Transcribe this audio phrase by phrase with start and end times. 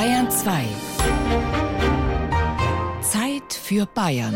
[0.00, 0.64] Bayern 2.
[3.02, 4.34] Zeit für Bayern.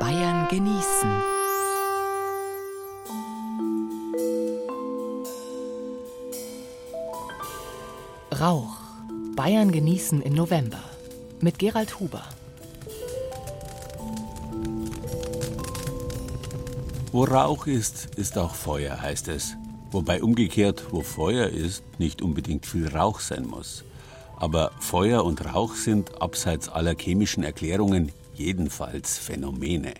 [0.00, 1.22] Bayern genießen.
[8.40, 8.64] Rauch.
[9.36, 10.80] Bayern genießen im November.
[11.40, 12.24] Mit Gerald Huber.
[17.10, 19.56] Wo Rauch ist, ist auch Feuer, heißt es.
[19.90, 23.82] Wobei umgekehrt, wo Feuer ist, nicht unbedingt viel Rauch sein muss.
[24.36, 29.94] Aber Feuer und Rauch sind, abseits aller chemischen Erklärungen, jedenfalls Phänomene.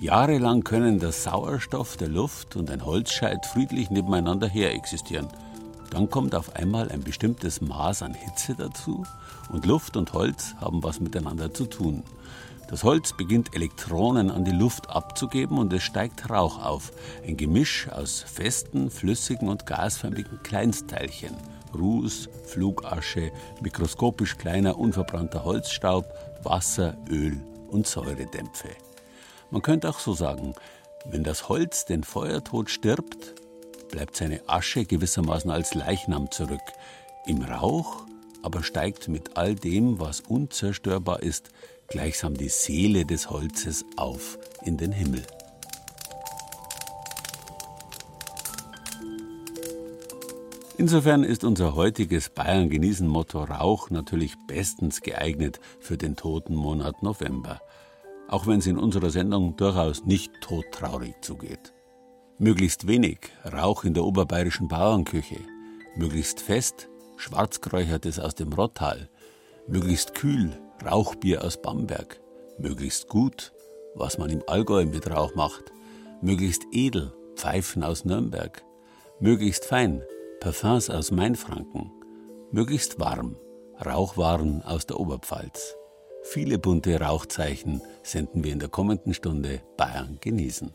[0.00, 5.28] Jahrelang können der Sauerstoff der Luft und ein Holzscheit friedlich nebeneinander her existieren.
[5.90, 9.04] Dann kommt auf einmal ein bestimmtes Maß an Hitze dazu
[9.50, 12.04] und Luft und Holz haben was miteinander zu tun.
[12.68, 16.92] Das Holz beginnt Elektronen an die Luft abzugeben und es steigt Rauch auf.
[17.26, 21.34] Ein Gemisch aus festen, flüssigen und gasförmigen Kleinstteilchen.
[21.74, 26.04] Ruß, Flugasche, mikroskopisch kleiner unverbrannter Holzstaub,
[26.42, 28.68] Wasser, Öl und Säuredämpfe.
[29.50, 30.54] Man könnte auch so sagen,
[31.06, 33.34] wenn das Holz den Feuertod stirbt,
[33.90, 36.60] bleibt seine Asche gewissermaßen als Leichnam zurück.
[37.24, 38.04] Im Rauch
[38.42, 41.50] aber steigt mit all dem, was unzerstörbar ist,
[41.88, 45.22] gleichsam die Seele des Holzes auf in den Himmel.
[50.76, 57.02] Insofern ist unser heutiges Bayern genießen Motto Rauch natürlich bestens geeignet für den toten Monat
[57.02, 57.60] November,
[58.28, 61.72] auch wenn es in unserer Sendung durchaus nicht todtraurig zugeht.
[62.38, 65.40] Möglichst wenig Rauch in der oberbayerischen Bauernküche,
[65.96, 69.08] möglichst fest Schwarzkräuchertes aus dem Rottal,
[69.66, 72.20] möglichst kühl Rauchbier aus Bamberg,
[72.58, 73.52] möglichst gut,
[73.94, 75.72] was man im Allgäu mit Rauch macht,
[76.22, 78.62] möglichst edel, Pfeifen aus Nürnberg,
[79.20, 80.02] möglichst fein,
[80.40, 81.90] Parfums aus Mainfranken,
[82.52, 83.36] möglichst warm,
[83.84, 85.76] Rauchwaren aus der Oberpfalz.
[86.22, 90.74] Viele bunte Rauchzeichen senden wir in der kommenden Stunde Bayern genießen.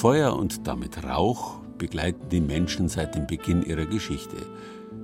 [0.00, 4.38] Feuer und damit Rauch begleiten die Menschen seit dem Beginn ihrer Geschichte.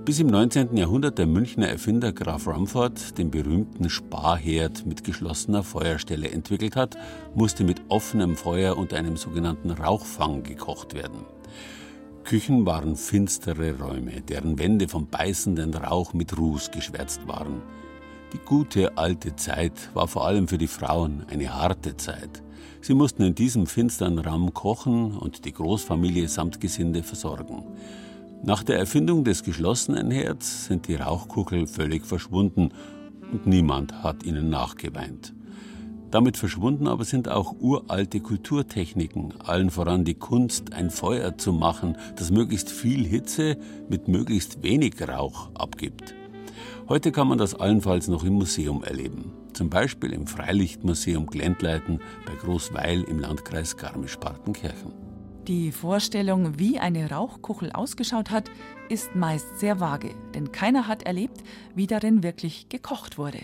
[0.06, 0.74] Bis im 19.
[0.74, 6.96] Jahrhundert der Münchner Erfinder Graf Rumford den berühmten Sparherd mit geschlossener Feuerstelle entwickelt hat,
[7.34, 11.26] musste mit offenem Feuer und einem sogenannten Rauchfang gekocht werden.
[12.24, 17.60] Küchen waren finstere Räume, deren Wände vom beißenden Rauch mit Ruß geschwärzt waren.
[18.32, 22.42] Die gute alte Zeit war vor allem für die Frauen eine harte Zeit.
[22.80, 27.64] Sie mussten in diesem finsteren Raum kochen und die Großfamilie samt Gesinde versorgen.
[28.42, 32.70] Nach der Erfindung des geschlossenen Herz sind die Rauchkugeln völlig verschwunden
[33.32, 35.32] und niemand hat ihnen nachgeweint.
[36.10, 41.96] Damit verschwunden aber sind auch uralte Kulturtechniken, allen voran die Kunst, ein Feuer zu machen,
[42.16, 43.56] das möglichst viel Hitze
[43.88, 46.14] mit möglichst wenig Rauch abgibt.
[46.88, 49.32] Heute kann man das allenfalls noch im Museum erleben.
[49.54, 54.92] Zum Beispiel im Freilichtmuseum Glendleiten bei Großweil im Landkreis Garmisch-Partenkirchen.
[55.48, 58.52] Die Vorstellung, wie eine Rauchkuchel ausgeschaut hat,
[58.88, 61.42] ist meist sehr vage, denn keiner hat erlebt,
[61.74, 63.40] wie darin wirklich gekocht wurde.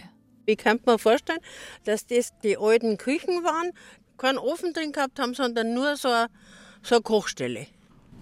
[0.47, 1.41] Wie kann man vorstellen,
[1.83, 3.73] dass das die alten Küchen waren,
[4.19, 6.29] keinen Ofen drin gehabt haben, sondern nur so eine,
[6.85, 7.67] so eine Kochstelle.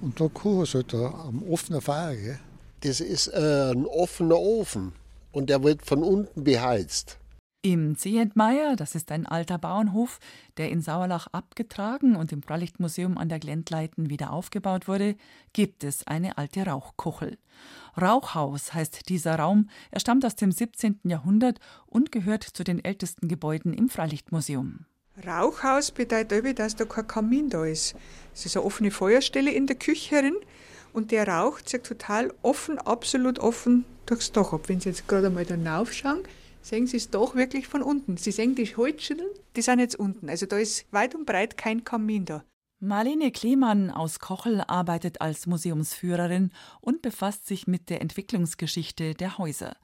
[0.01, 2.15] Und da kochen sie da am offenen Feuer.
[2.15, 2.41] Gell?
[2.83, 4.95] Das ist ein offener Ofen
[5.33, 7.21] und der wird von unten beheizt.
[7.63, 10.19] Im Zehentmeier, das ist ein alter Bauernhof,
[10.57, 15.15] der in Sauerlach abgetragen und im Freilichtmuseum an der Glendleiten wieder aufgebaut wurde,
[15.53, 17.37] gibt es eine alte Rauchkuchel.
[18.01, 21.01] Rauchhaus heißt dieser Raum, er stammt aus dem 17.
[21.05, 24.87] Jahrhundert und gehört zu den ältesten Gebäuden im Freilichtmuseum.
[25.27, 27.95] Rauchhaus bedeutet, dass da kein Kamin da ist.
[28.33, 30.37] Es ist eine offene Feuerstelle in der Küche herin
[30.93, 34.69] und der Rauch zieht total offen, absolut offen durchs Dach ab.
[34.69, 36.23] Wenn Sie jetzt gerade einmal da raufschauen,
[36.63, 38.17] sehen Sie es doch wirklich von unten.
[38.17, 40.29] Sie sehen die Holzschütteln, die sind jetzt unten.
[40.29, 42.45] Also da ist weit und breit kein Kamin da.
[42.83, 46.51] Marlene Klemann aus Kochel arbeitet als Museumsführerin
[46.81, 49.77] und befasst sich mit der Entwicklungsgeschichte der Häuser.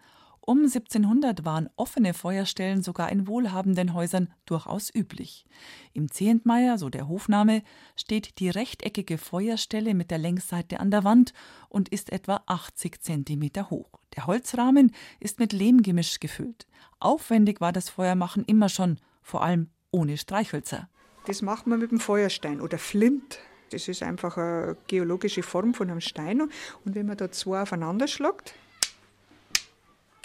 [0.48, 5.44] Um 1700 waren offene Feuerstellen sogar in wohlhabenden Häusern durchaus üblich.
[5.92, 7.64] Im Zehentmeier, so der Hofname,
[7.96, 11.32] steht die rechteckige Feuerstelle mit der Längsseite an der Wand
[11.68, 13.90] und ist etwa 80 Zentimeter hoch.
[14.14, 16.68] Der Holzrahmen ist mit Lehmgemisch gefüllt.
[17.00, 20.88] Aufwendig war das Feuermachen immer schon, vor allem ohne Streichhölzer.
[21.26, 23.40] Das macht man mit dem Feuerstein oder Flint.
[23.70, 26.40] Das ist einfach eine geologische Form von einem Stein.
[26.40, 28.54] Und wenn man da zwei aufeinander schlagt,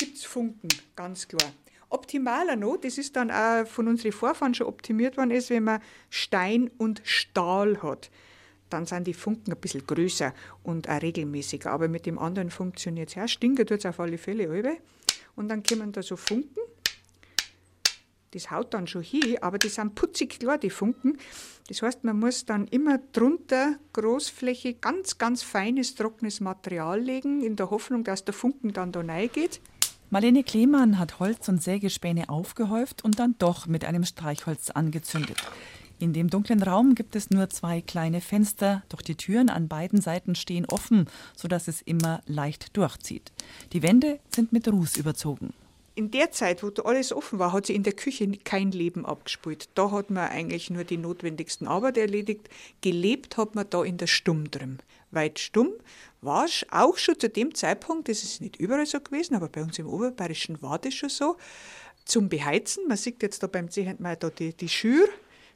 [0.02, 1.54] gibt es Funken, ganz klar.
[1.90, 5.80] Optimaler noch, das ist dann auch von unseren Vorfahren schon optimiert worden, ist, wenn man
[6.10, 8.10] Stein und Stahl hat.
[8.72, 10.34] Dann sind die Funken ein bisschen größer
[10.64, 11.70] und auch regelmäßiger.
[11.70, 13.28] Aber mit dem anderen funktioniert es ja.
[13.28, 14.78] Stinken tut es auf alle Fälle halbe.
[15.36, 16.62] Und dann kommen da so Funken
[18.32, 21.18] das haut dann schon hin, aber die sind putzig klar, die Funken.
[21.68, 27.58] Das heißt, man muss dann immer drunter großflächig ganz, ganz feines, trockenes Material legen, in
[27.58, 29.60] der Hoffnung, dass der Funken dann da reingeht.
[30.14, 35.38] Marlene Klemann hat Holz und Sägespäne aufgehäuft und dann doch mit einem Streichholz angezündet.
[36.00, 40.02] In dem dunklen Raum gibt es nur zwei kleine Fenster, doch die Türen an beiden
[40.02, 43.32] Seiten stehen offen, sodass es immer leicht durchzieht.
[43.72, 45.54] Die Wände sind mit Ruß überzogen
[45.94, 49.70] in der Zeit, wo alles offen war, hat sich in der Küche kein Leben abgespielt.
[49.76, 52.50] Da hat man eigentlich nur die notwendigsten Arbeit erledigt.
[52.82, 54.80] Gelebt hat man da in der Stumm drin.
[55.12, 55.74] Weit stumm
[56.22, 59.80] war auch schon zu dem Zeitpunkt, das ist nicht überall so gewesen, aber bei uns
[59.80, 61.38] im Oberbayerischen war das schon so,
[62.06, 62.88] zum Beheizen.
[62.88, 65.08] Man sieht jetzt da beim Zehentmeier da die, die Schür,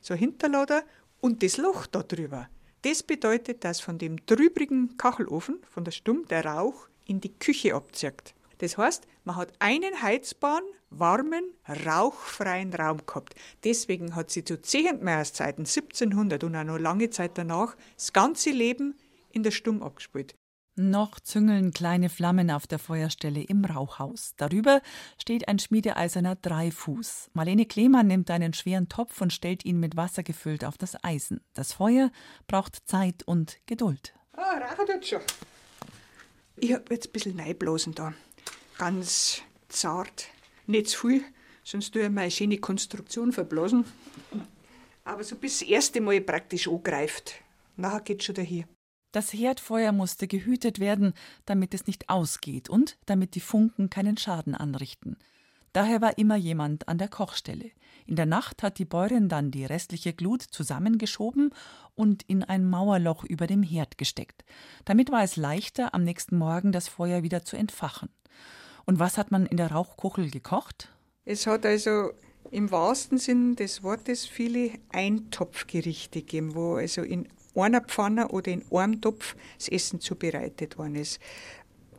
[0.02, 0.84] so Hinterlader
[1.22, 2.50] und das Loch da drüber.
[2.82, 7.74] Das bedeutet, dass von dem trübrigen Kachelofen, von der Stumm, der Rauch in die Küche
[7.74, 8.36] abzieht.
[8.60, 11.52] Das heißt, man hat einen heizbaren, warmen,
[11.86, 13.36] rauchfreien Raum gehabt.
[13.64, 18.96] Deswegen hat sie zu Zehentmeierszeiten 1700 und auch noch lange Zeit danach das ganze Leben
[19.36, 20.36] in der Stumm abgespielt.
[20.78, 24.34] Noch züngeln kleine Flammen auf der Feuerstelle im Rauchhaus.
[24.36, 24.82] Darüber
[25.18, 27.30] steht ein schmiedeeiserner Dreifuß.
[27.34, 31.40] Marlene Klemann nimmt einen schweren Topf und stellt ihn mit Wasser gefüllt auf das Eisen.
[31.54, 32.12] Das Feuer
[32.48, 34.14] braucht Zeit und Geduld.
[34.34, 35.22] Ah, rauchen tut schon.
[36.58, 38.14] Ich hab jetzt ein bisschen Neiblosen da
[38.78, 40.28] ganz zart,
[40.68, 41.24] nicht zu viel,
[41.64, 43.86] sonst tue ich meine schöne Konstruktion verblasen.
[45.04, 47.36] Aber so bis das erste Mal praktisch angreift.
[47.78, 48.66] Nachher geht schon dahin.
[49.16, 51.14] Das Herdfeuer musste gehütet werden,
[51.46, 55.16] damit es nicht ausgeht und damit die Funken keinen Schaden anrichten.
[55.72, 57.72] Daher war immer jemand an der Kochstelle.
[58.06, 61.52] In der Nacht hat die Bäuerin dann die restliche Glut zusammengeschoben
[61.96, 64.44] und in ein Mauerloch über dem Herd gesteckt.
[64.84, 68.10] Damit war es leichter, am nächsten Morgen das Feuer wieder zu entfachen.
[68.86, 70.90] Und was hat man in der Rauchkuchel gekocht?
[71.24, 72.12] Es hat also
[72.52, 78.64] im wahrsten Sinn des Wortes viele Eintopfgerichte gegeben, wo also in einer Pfanne oder in
[78.72, 81.20] einem Topf das Essen zubereitet worden ist.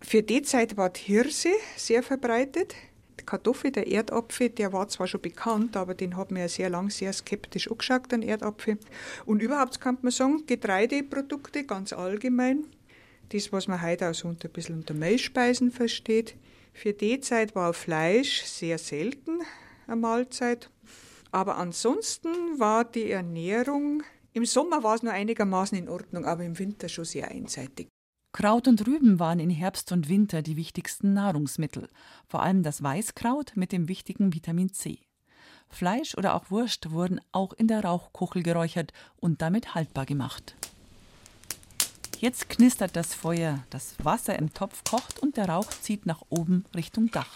[0.02, 2.74] Für die Zeit war die Hirse sehr verbreitet.
[3.18, 6.68] Die Kartoffel, der Erdapfel, der war zwar schon bekannt, aber den hat man ja sehr
[6.68, 8.78] lang sehr skeptisch angeschaut, den Erdapfel.
[9.24, 12.64] Und überhaupt kann man sagen, Getreideprodukte ganz allgemein,
[13.30, 16.36] das, was man heute auch so ein bisschen unter Mehlspeisen versteht,
[16.72, 19.40] für die Zeit war Fleisch sehr selten
[19.86, 20.70] eine Mahlzeit.
[21.32, 24.02] Aber ansonsten war die Ernährung,
[24.36, 27.88] im Sommer war es nur einigermaßen in Ordnung, aber im Winter schon sehr einseitig.
[28.32, 31.88] Kraut und Rüben waren in Herbst und Winter die wichtigsten Nahrungsmittel,
[32.28, 34.98] vor allem das Weißkraut mit dem wichtigen Vitamin C.
[35.70, 40.54] Fleisch oder auch Wurst wurden auch in der Rauchkuchel geräuchert und damit haltbar gemacht.
[42.18, 46.66] Jetzt knistert das Feuer, das Wasser im Topf kocht und der Rauch zieht nach oben
[46.74, 47.32] Richtung Dach.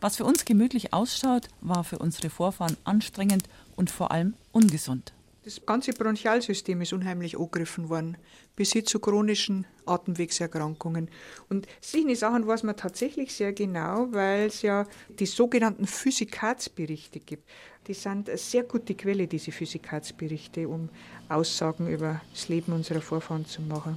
[0.00, 5.12] Was für uns gemütlich ausschaut, war für unsere Vorfahren anstrengend und vor allem ungesund.
[5.42, 8.18] Das ganze Bronchialsystem ist unheimlich angegriffen worden,
[8.56, 11.08] bis hin zu chronischen Atemwegserkrankungen.
[11.48, 17.48] Und solche Sachen weiß man tatsächlich sehr genau, weil es ja die sogenannten Physikatsberichte gibt.
[17.86, 20.90] Die sind eine sehr gute Quelle, diese Physikatsberichte, um
[21.30, 23.96] Aussagen über das Leben unserer Vorfahren zu machen.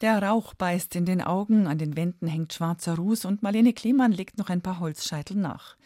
[0.00, 4.12] Der Rauch beißt in den Augen, an den Wänden hängt schwarzer Ruß und Marlene Klemann
[4.12, 5.76] legt noch ein paar Holzscheitel nach.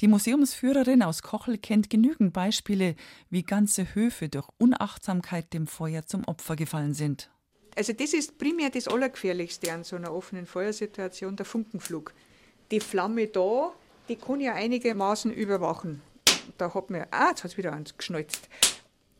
[0.00, 2.96] Die Museumsführerin aus Kochel kennt genügend Beispiele,
[3.28, 7.30] wie ganze Höfe durch Unachtsamkeit dem Feuer zum Opfer gefallen sind.
[7.76, 12.14] Also das ist primär das Allergefährlichste an so einer offenen Feuersituation, der Funkenflug.
[12.70, 13.74] Die Flamme da,
[14.08, 16.00] die kann ja einigermaßen überwachen.
[16.56, 18.48] Da hat man, ah, jetzt hat es wieder eins geschnalzt.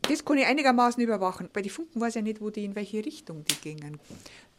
[0.01, 1.47] Das kann ich einigermaßen überwachen.
[1.53, 3.99] Bei den Funken weiß ich nicht, wo die, in welche Richtung die gingen.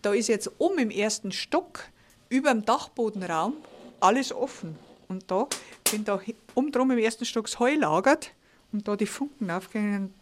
[0.02, 1.80] Da ist jetzt oben im ersten Stock,
[2.28, 3.54] über dem Dachbodenraum,
[3.98, 4.78] alles offen.
[5.12, 5.46] Und da,
[5.90, 6.18] wenn da
[6.54, 8.32] oben drum im ersten Stock das Heu lagert
[8.72, 10.14] und da die Funken aufgehen,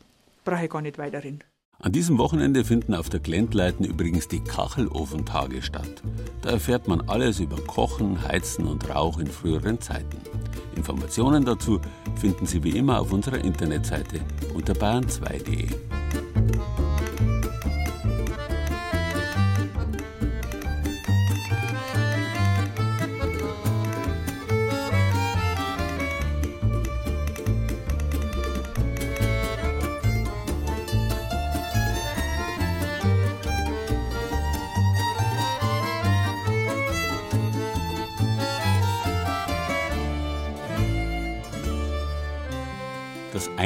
[0.45, 1.45] brauche ich gar nicht weiter hin.
[1.79, 6.03] An diesem Wochenende finden auf der Glentleiten übrigens die Kachelofentage statt.
[6.43, 10.19] Da erfährt man alles über Kochen, Heizen und Rauch in früheren Zeiten.
[10.75, 11.81] Informationen dazu
[12.17, 14.21] finden Sie wie immer auf unserer Internetseite
[14.55, 15.69] unter bayern2.de.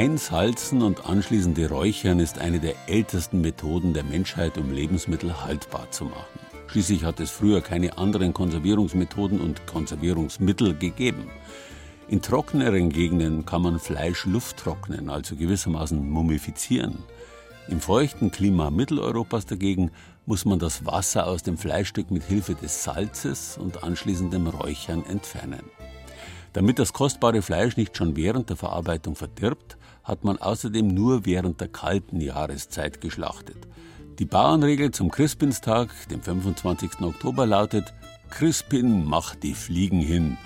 [0.05, 6.05] Einsalzen und anschließende Räuchern ist eine der ältesten Methoden der Menschheit, um Lebensmittel haltbar zu
[6.05, 6.39] machen.
[6.67, 11.31] Schließlich hat es früher keine anderen Konservierungsmethoden und Konservierungsmittel gegeben.
[12.07, 16.99] In trockeneren Gegenden kann man Fleisch lufttrocknen, also gewissermaßen mumifizieren.
[17.67, 19.89] Im feuchten Klima Mitteleuropas dagegen
[20.27, 25.63] muss man das Wasser aus dem Fleischstück mit Hilfe des Salzes und anschließendem Räuchern entfernen.
[26.53, 29.74] Damit das kostbare Fleisch nicht schon während der Verarbeitung verdirbt,
[30.05, 33.57] hat man außerdem nur während der kalten Jahreszeit geschlachtet.
[34.19, 37.01] Die Bauernregel zum Crispinstag, dem 25.
[37.01, 37.93] Oktober, lautet:
[38.29, 40.37] Crispin macht die Fliegen hin.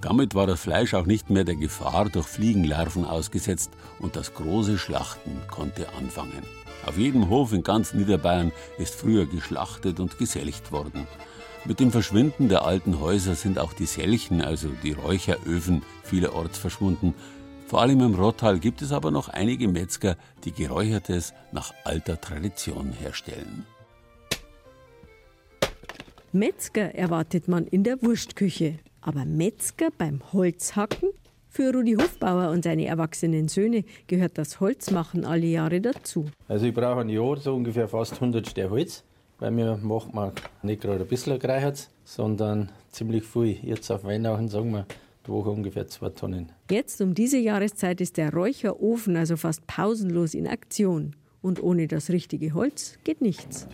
[0.00, 4.78] Damit war das Fleisch auch nicht mehr der Gefahr durch Fliegenlarven ausgesetzt und das große
[4.78, 6.42] Schlachten konnte anfangen.
[6.86, 11.06] Auf jedem Hof in ganz Niederbayern ist früher geschlachtet und geselcht worden.
[11.64, 17.14] Mit dem Verschwinden der alten Häuser sind auch die Selchen, also die Räucheröfen, vielerorts verschwunden.
[17.72, 22.92] Vor allem im Rottal gibt es aber noch einige Metzger, die Geräuchertes nach alter Tradition
[22.92, 23.64] herstellen.
[26.32, 31.08] Metzger erwartet man in der Wurstküche, aber Metzger beim Holzhacken?
[31.48, 36.26] Für Rudi Hofbauer und seine erwachsenen Söhne gehört das Holzmachen alle Jahre dazu.
[36.48, 39.02] Also ich brauche ein Jahr so ungefähr fast 100 Sterne Holz
[39.42, 40.30] weil mir macht man
[40.62, 43.58] nicht gerade ein bisschen gereichert, sondern ziemlich viel.
[43.62, 44.86] Jetzt auf Weihnachten sagen wir
[45.26, 46.52] die Woche ungefähr zwei Tonnen.
[46.70, 51.14] Jetzt um diese Jahreszeit ist der Räucherofen also fast pausenlos in Aktion.
[51.40, 53.66] Und ohne das richtige Holz geht nichts.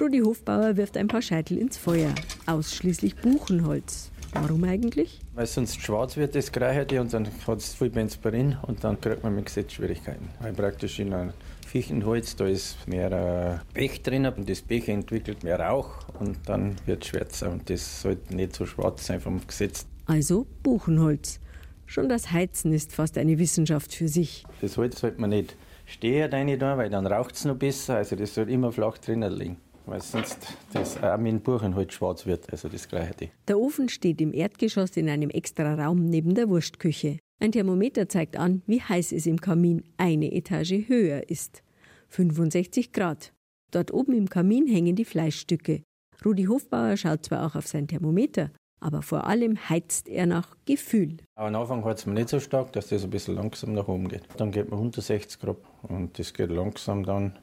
[0.00, 2.14] Rudi Hofbauer wirft ein paar Scheitel ins Feuer.
[2.46, 4.10] Ausschließlich Buchenholz.
[4.32, 5.20] Warum eigentlich?
[5.34, 9.24] Weil sonst schwarz wird das Gereicherte und dann hat es viel Benzperin und dann kriegt
[9.24, 10.28] man mit Gesetz Schwierigkeiten.
[10.40, 11.32] Weil praktisch in einem
[11.66, 16.76] Fichtenholz, da ist mehr äh, Pech drin und das Pech entwickelt mehr Rauch und dann
[16.86, 19.86] wird es schwärzer und das sollte nicht so schwarz sein vom Gesetz.
[20.10, 21.38] Also Buchenholz.
[21.86, 24.44] Schon das Heizen ist fast eine Wissenschaft für sich.
[24.60, 25.54] Das Holz sollte man nicht
[25.86, 27.94] stehen rein da, weil dann raucht es noch besser.
[27.94, 29.58] Also das soll immer flach drinnen liegen.
[29.86, 33.30] Weil sonst das auch mit dem Buchenholz schwarz wird, also das Gleiche.
[33.46, 37.20] Der Ofen steht im Erdgeschoss in einem extra Raum neben der Wurstküche.
[37.38, 41.62] Ein Thermometer zeigt an, wie heiß es im Kamin eine Etage höher ist.
[42.08, 43.32] 65 Grad.
[43.70, 45.84] Dort oben im Kamin hängen die Fleischstücke.
[46.24, 48.50] Rudi Hofbauer schaut zwar auch auf sein Thermometer,
[48.80, 51.18] aber vor allem heizt er nach Gefühl.
[51.36, 54.22] Am Anfang heizt man nicht so stark, dass das ein bisschen langsam nach oben geht.
[54.36, 57.38] Dann geht man 160 Grad und das geht langsam dann.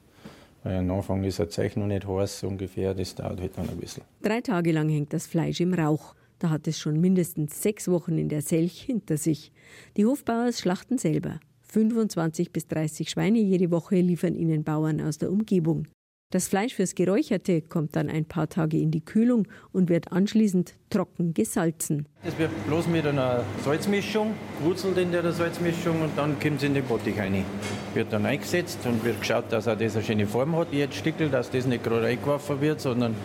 [0.63, 3.77] Weil am Anfang ist ein Zeichen noch nicht heiß ungefähr, das dauert halt dann ein
[3.77, 4.03] bisschen.
[4.21, 6.15] Drei Tage lang hängt das Fleisch im Rauch.
[6.39, 9.51] Da hat es schon mindestens sechs Wochen in der Selch hinter sich.
[9.95, 11.39] Die Hofbauers schlachten selber.
[11.69, 15.87] 25 bis 30 Schweine jede Woche liefern ihnen Bauern aus der Umgebung.
[16.29, 20.73] Das Fleisch fürs Geräucherte kommt dann ein paar Tage in die Kühlung und wird anschließend
[20.89, 22.05] trocken gesalzen.
[22.21, 26.73] Es wird bloß mit einer Salzmischung, wurzelt in der Salzmischung und dann kommt es in
[26.73, 27.45] den Bottich rein.
[27.93, 31.29] Wird dann eingesetzt und wird geschaut, dass er das eine schöne Form hat, jetzt Stickel,
[31.29, 33.15] dass das nicht gerade eingeworfen wird, sondern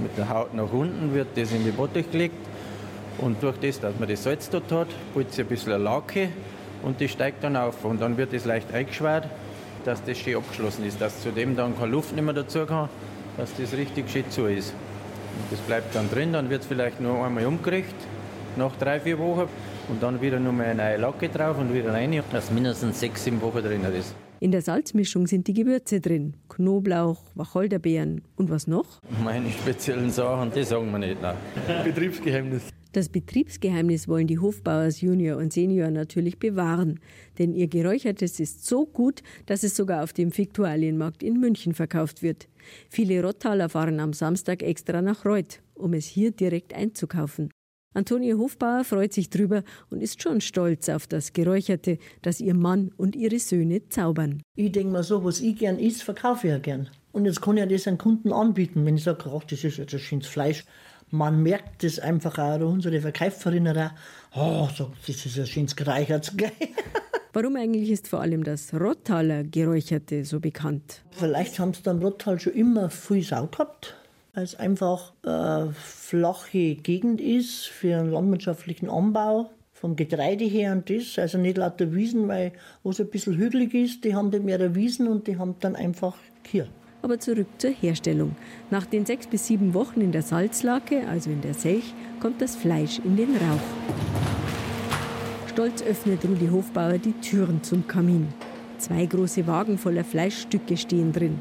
[0.00, 2.46] mit der Haut nach unten wird das in die Bottich gelegt.
[3.18, 6.30] Und durch das, dass man das Salz dort hat, bildet sich ein bisschen eine Lake
[6.82, 7.84] und die steigt dann auf.
[7.84, 9.28] Und dann wird es leicht eingeschwert,
[9.88, 12.90] dass das schön abgeschlossen ist, dass zudem dann keine Luft nicht mehr dazu kann,
[13.38, 14.70] dass das richtig schön zu ist.
[14.70, 17.96] Und das bleibt dann drin, dann wird es vielleicht nur einmal umgerichtet,
[18.56, 19.48] nach drei, vier Wochen.
[19.88, 23.24] Und dann wieder nur mal eine neue Lacke drauf und wieder rein, dass mindestens sechs,
[23.24, 24.14] sieben Wochen drin ist.
[24.40, 26.34] In der Salzmischung sind die Gewürze drin.
[26.50, 29.00] Knoblauch, Wacholderbeeren und was noch?
[29.24, 31.22] Meine speziellen Sachen, die sagen wir nicht.
[31.22, 31.34] Nein.
[31.82, 32.64] Betriebsgeheimnis.
[32.98, 36.98] Das Betriebsgeheimnis wollen die Hofbauers Junior und Senior natürlich bewahren,
[37.38, 42.24] denn ihr Geräuchertes ist so gut, dass es sogar auf dem Viktualienmarkt in München verkauft
[42.24, 42.48] wird.
[42.88, 47.50] Viele Rottaler fahren am Samstag extra nach Reuth, um es hier direkt einzukaufen.
[47.94, 52.90] Antonie Hofbauer freut sich drüber und ist schon stolz auf das Geräucherte, das ihr Mann
[52.96, 54.42] und ihre Söhne zaubern.
[54.56, 56.90] Ich denke mal so, was ich gern isst, verkaufe ich ja gern.
[57.12, 59.94] Und jetzt kann ich das an Kunden anbieten, wenn ich sage, ach, das ist jetzt
[59.94, 60.64] ein schönes Fleisch.
[61.10, 63.90] Man merkt das einfach auch, unsere Verkäuferinnen auch,
[64.34, 66.34] oh, so, das ist ein schönes gereichertes
[67.32, 71.02] Warum eigentlich ist vor allem das Rottaler Geräucherte so bekannt?
[71.12, 73.94] Vielleicht haben sie da im Rottal schon immer viel Sau gehabt,
[74.34, 79.50] weil es einfach eine flache Gegend ist für einen landwirtschaftlichen Anbau.
[79.72, 83.74] Vom Getreide her und das, also nicht lauter Wiesen, weil wo es ein bisschen hügelig
[83.74, 86.66] ist, die haben dann mehr Wiesen und die haben dann einfach hier.
[87.02, 88.34] Aber zurück zur Herstellung.
[88.70, 92.56] Nach den sechs bis sieben Wochen in der Salzlake, also in der Selch, kommt das
[92.56, 93.60] Fleisch in den Rauch.
[95.48, 98.28] Stolz öffnet Rudi Hofbauer die Türen zum Kamin.
[98.78, 101.40] Zwei große Wagen voller Fleischstücke stehen drin.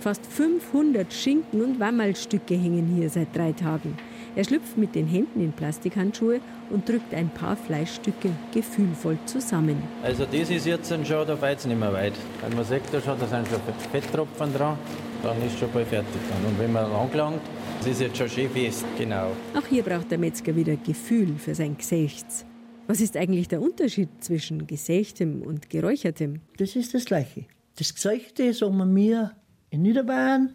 [0.00, 3.96] Fast 500 Schinken und Wammerlstücke hängen hier seit drei Tagen.
[4.38, 6.40] Er schlüpft mit den Händen in Plastikhandschuhe
[6.70, 9.82] und drückt ein paar Fleischstücke gefühlvoll zusammen.
[10.04, 12.12] Also das ist jetzt schon, da fällt nicht mehr weit.
[12.42, 13.58] Wenn man sieht, da, schon, da sind schon
[13.90, 14.78] Fetttropfen dran,
[15.24, 16.20] dann ist schon bald fertig.
[16.46, 17.40] Und wenn man angelangt,
[17.80, 19.32] das ist jetzt schon schön fest, genau.
[19.56, 22.46] Auch hier braucht der Metzger wieder Gefühl für sein Gesichts.
[22.86, 26.42] Was ist eigentlich der Unterschied zwischen gesächtem und geräuchertem?
[26.58, 27.46] Das ist das Gleiche.
[27.76, 29.32] Das Gesächte sagen wir mir
[29.70, 30.54] in Niederbayern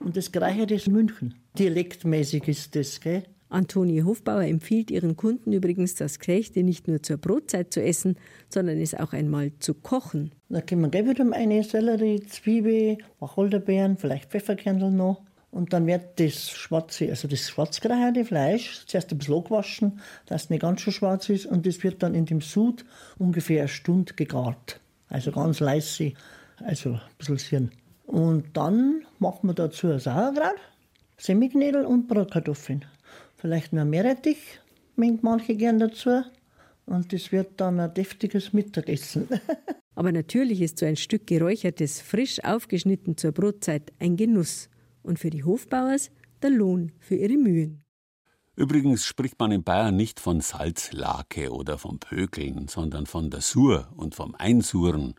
[0.00, 1.41] und das Geräucherte ist in München.
[1.58, 3.24] Dialektmäßig ist das, gell?
[3.52, 8.16] Antonie Hofbauer empfiehlt ihren Kunden übrigens, das Gesächte nicht nur zur Brotzeit zu essen,
[8.48, 10.32] sondern es auch einmal zu kochen.
[10.48, 15.22] Da können wir gleich wieder eine Sellerie, Zwiebel, Wacholderbeeren, vielleicht Pfefferkernel noch.
[15.50, 20.50] Und dann wird das schwarze, also das schwarzgereichte Fleisch zuerst ein bisschen angewaschen, dass es
[20.50, 21.44] nicht ganz so schwarz ist.
[21.44, 22.86] Und das wird dann in dem Sud
[23.18, 24.80] ungefähr eine Stunde gegart.
[25.08, 26.14] Also ganz leise,
[26.64, 27.70] also ein bisschen Hirn.
[28.06, 30.56] Und dann macht man dazu ein Sauerkraut,
[31.22, 32.84] Semiknädel und Bratkartoffeln.
[33.36, 34.38] Vielleicht noch Meerrettich,
[34.96, 36.24] mengt manche gern dazu.
[36.84, 39.28] Und das wird dann ein deftiges Mittagessen.
[39.94, 44.68] Aber natürlich ist so ein Stück geräuchertes, frisch aufgeschnitten zur Brotzeit ein Genuss
[45.04, 46.10] und für die Hofbauers
[46.42, 47.84] der Lohn für ihre Mühen.
[48.56, 53.92] Übrigens spricht man in Bayern nicht von Salzlake oder vom Pökeln, sondern von der Sur
[53.94, 55.14] und vom Einsuren.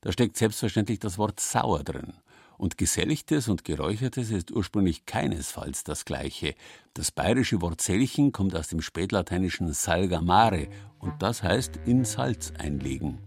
[0.00, 2.14] Da steckt selbstverständlich das Wort sauer drin.
[2.58, 6.56] Und Geselchtes und Geräuchertes ist ursprünglich keinesfalls das gleiche.
[6.92, 10.66] Das bayerische Wort Selchen kommt aus dem spätlateinischen salgamare
[10.98, 13.18] und das heißt in Salz einlegen.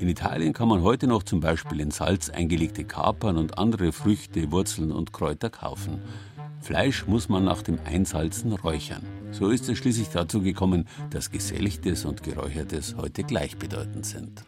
[0.00, 4.50] In Italien kann man heute noch zum Beispiel in Salz eingelegte Kapern und andere Früchte,
[4.50, 6.02] Wurzeln und Kräuter kaufen.
[6.60, 9.06] Fleisch muss man nach dem Einsalzen räuchern.
[9.30, 14.44] So ist es schließlich dazu gekommen, dass Geselchtes und Geräuchertes heute gleichbedeutend sind.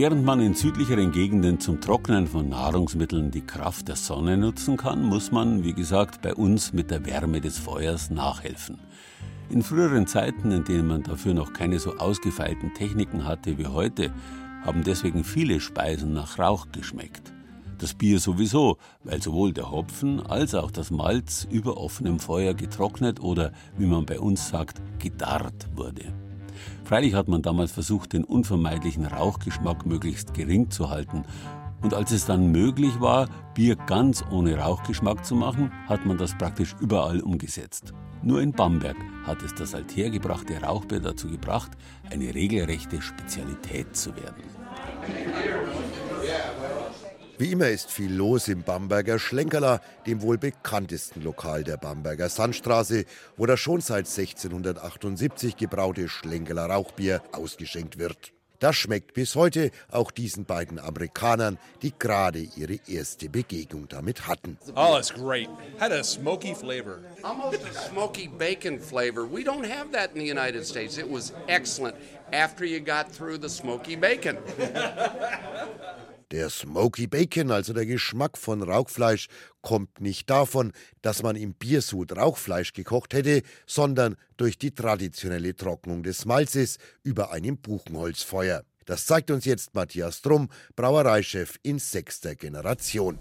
[0.00, 5.02] Während man in südlicheren Gegenden zum Trocknen von Nahrungsmitteln die Kraft der Sonne nutzen kann,
[5.04, 8.78] muss man, wie gesagt, bei uns mit der Wärme des Feuers nachhelfen.
[9.50, 14.10] In früheren Zeiten, in denen man dafür noch keine so ausgefeilten Techniken hatte wie heute,
[14.64, 17.34] haben deswegen viele Speisen nach Rauch geschmeckt.
[17.76, 23.20] Das Bier sowieso, weil sowohl der Hopfen als auch das Malz über offenem Feuer getrocknet
[23.20, 26.29] oder, wie man bei uns sagt, gedarrt wurde.
[26.84, 31.24] Freilich hat man damals versucht, den unvermeidlichen Rauchgeschmack möglichst gering zu halten.
[31.82, 36.36] Und als es dann möglich war, Bier ganz ohne Rauchgeschmack zu machen, hat man das
[36.36, 37.94] praktisch überall umgesetzt.
[38.22, 41.70] Nur in Bamberg hat es das althergebrachte Rauchbier dazu gebracht,
[42.10, 44.44] eine regelrechte Spezialität zu werden.
[47.40, 53.06] Wie immer ist viel los im Bamberger Schlenkerler, dem wohl bekanntesten Lokal der Bamberger Sandstraße,
[53.38, 58.34] wo das schon seit 1678 gebraute Schlenkerler Rauchbier ausgeschenkt wird.
[58.58, 64.58] Das schmeckt bis heute auch diesen beiden Amerikanern, die gerade ihre erste Begegnung damit hatten.
[64.76, 65.48] Oh, it's great.
[65.78, 66.98] Had a smoky flavor.
[67.22, 69.24] Almost a smoky bacon flavor.
[69.24, 70.98] We don't have that in the United States.
[70.98, 71.96] It was excellent
[72.34, 74.36] after you got through the smoky bacon.
[76.30, 79.26] Der Smoky Bacon, also der Geschmack von Rauchfleisch,
[79.62, 86.04] kommt nicht davon, dass man im Biersud Rauchfleisch gekocht hätte, sondern durch die traditionelle Trocknung
[86.04, 88.62] des Malzes über einem Buchenholzfeuer.
[88.86, 93.18] Das zeigt uns jetzt Matthias Drum, Brauereichef in sechster Generation.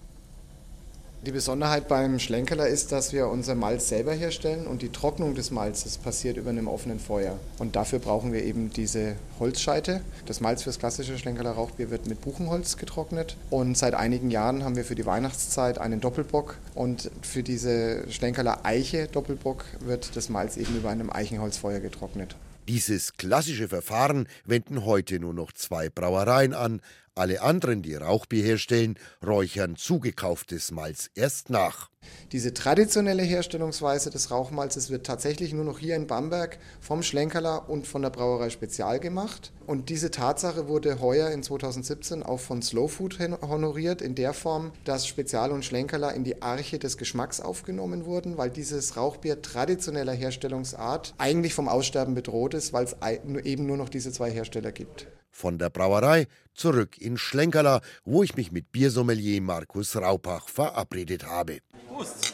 [1.25, 5.51] Die Besonderheit beim Schlenkerler ist, dass wir unser Malz selber herstellen und die Trocknung des
[5.51, 7.38] Malzes passiert über einem offenen Feuer.
[7.58, 9.99] Und dafür brauchen wir eben diese Holzscheite.
[10.27, 13.36] Das Malz fürs klassische Schlenkerler Rauchbier wird mit Buchenholz getrocknet.
[13.49, 16.55] Und seit einigen Jahren haben wir für die Weihnachtszeit einen Doppelbock.
[16.73, 22.38] Und für diese Schlenkerler Eiche Doppelbock wird das Malz eben über einem Eichenholzfeuer getrocknet.
[22.69, 26.82] Dieses klassische Verfahren wenden heute nur noch zwei Brauereien an,
[27.19, 31.89] Alle anderen, die Rauchbier herstellen, räuchern zugekauftes Malz erst nach.
[32.31, 37.88] Diese traditionelle Herstellungsweise des Rauchmalzes wird tatsächlich nur noch hier in Bamberg vom Schlenkerler und
[37.88, 39.51] von der Brauerei Spezial gemacht.
[39.65, 44.71] Und diese Tatsache wurde heuer in 2017 auch von Slow Food honoriert, in der Form,
[44.83, 50.13] dass Spezial und Schlenkerler in die Arche des Geschmacks aufgenommen wurden, weil dieses Rauchbier traditioneller
[50.13, 52.95] Herstellungsart eigentlich vom Aussterben bedroht ist, weil es
[53.43, 58.35] eben nur noch diese zwei Hersteller gibt von der Brauerei zurück in Schlenkerla, wo ich
[58.35, 61.59] mich mit Biersommelier Markus Raupach verabredet habe.
[61.87, 62.33] Prost.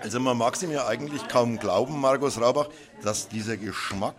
[0.00, 2.68] Also man mag es ihm ja eigentlich kaum glauben, Markus Raubach,
[3.02, 4.14] dass dieser Geschmack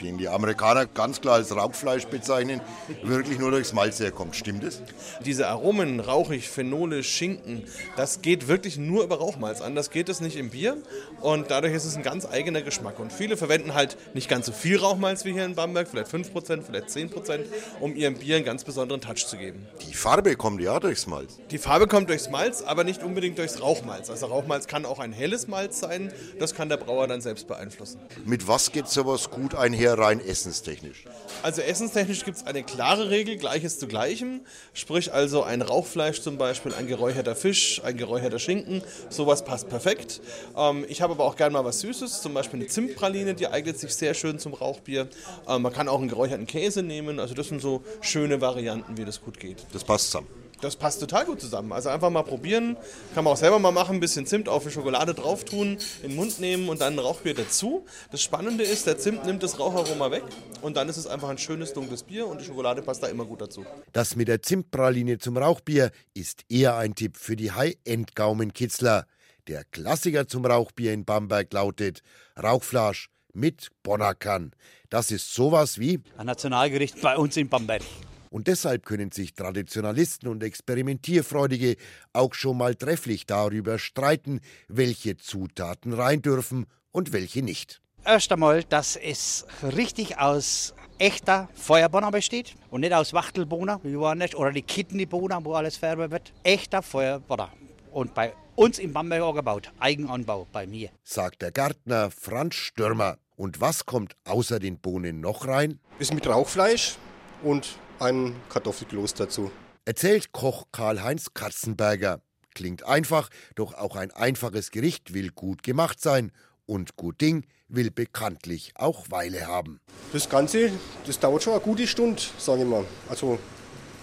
[0.00, 2.60] den die Amerikaner ganz klar als Rauchfleisch bezeichnen,
[3.02, 4.36] wirklich nur durchs Malz herkommt.
[4.36, 4.82] Stimmt es?
[5.24, 7.64] Diese Aromen, rauchig, Phenole, Schinken,
[7.96, 9.74] das geht wirklich nur über Rauchmalz an.
[9.74, 10.76] Das geht es nicht im Bier
[11.20, 12.98] und dadurch ist es ein ganz eigener Geschmack.
[12.98, 16.62] Und viele verwenden halt nicht ganz so viel Rauchmalz wie hier in Bamberg, vielleicht 5%,
[16.62, 17.44] vielleicht 10%,
[17.80, 19.66] um ihrem Bier einen ganz besonderen Touch zu geben.
[19.88, 21.38] Die Farbe kommt ja durchs Malz.
[21.50, 24.10] Die Farbe kommt durchs Malz, aber nicht unbedingt durchs Rauchmalz.
[24.10, 28.00] Also Rauchmalz kann auch ein helles Malz sein, das kann der Brauer dann selbst beeinflussen.
[28.24, 29.89] Mit was geht sowas gut einher?
[29.90, 31.04] Eher rein essenstechnisch?
[31.42, 34.40] Also essenstechnisch gibt es eine klare Regel, Gleiches zu Gleichem.
[34.72, 40.20] Sprich also ein Rauchfleisch zum Beispiel, ein geräucherter Fisch, ein geräucherter Schinken, sowas passt perfekt.
[40.56, 43.78] Ähm, ich habe aber auch gerne mal was Süßes, zum Beispiel eine Zimtpraline, die eignet
[43.78, 45.08] sich sehr schön zum Rauchbier.
[45.48, 49.04] Ähm, man kann auch einen geräucherten Käse nehmen, also das sind so schöne Varianten, wie
[49.04, 49.66] das gut geht.
[49.72, 50.39] Das passt zusammen.
[50.60, 51.72] Das passt total gut zusammen.
[51.72, 52.76] Also einfach mal probieren.
[53.14, 53.96] Kann man auch selber mal machen.
[53.96, 56.98] Ein bisschen Zimt auf die Schokolade drauf tun, in den Mund nehmen und dann ein
[56.98, 57.86] Rauchbier dazu.
[58.10, 60.24] Das Spannende ist, der Zimt nimmt das Raucharoma weg
[60.60, 63.24] und dann ist es einfach ein schönes dunkles Bier und die Schokolade passt da immer
[63.24, 63.64] gut dazu.
[63.92, 69.06] Das mit der Zimtpraline zum Rauchbier ist eher ein Tipp für die High-End-Gaumenkitzler.
[69.48, 72.02] Der Klassiker zum Rauchbier in Bamberg lautet
[72.40, 74.52] Rauchflasch mit Bonnakan.
[74.90, 77.82] Das ist sowas wie ein Nationalgericht bei uns in Bamberg.
[78.30, 81.76] Und deshalb können sich Traditionalisten und Experimentierfreudige
[82.12, 87.82] auch schon mal trefflich darüber streiten, welche Zutaten rein dürfen und welche nicht.
[88.04, 94.34] Erst einmal, dass es richtig aus echter Feuerbohnen besteht und nicht aus Wachtelbohnen, wie woanders,
[94.34, 96.32] oder die Kidneybohnen, wo alles färber wird.
[96.42, 97.48] Echter Feuerbohnen.
[97.90, 99.72] Und bei uns im Bamberg auch gebaut.
[99.80, 100.90] Eigenanbau bei mir.
[101.02, 103.18] Sagt der Gärtner Franz Stürmer.
[103.36, 105.80] Und was kommt außer den Bohnen noch rein?
[105.98, 106.96] Ist mit Rauchfleisch
[107.42, 109.50] und ein Kartoffelkloß dazu.
[109.84, 112.20] Erzählt Koch Karl-Heinz Katzenberger.
[112.54, 116.32] Klingt einfach, doch auch ein einfaches Gericht will gut gemacht sein.
[116.66, 119.80] Und gut Ding will bekanntlich auch Weile haben.
[120.12, 120.70] Das Ganze,
[121.06, 122.84] das dauert schon eine gute Stunde, sage ich mal.
[123.08, 123.38] Also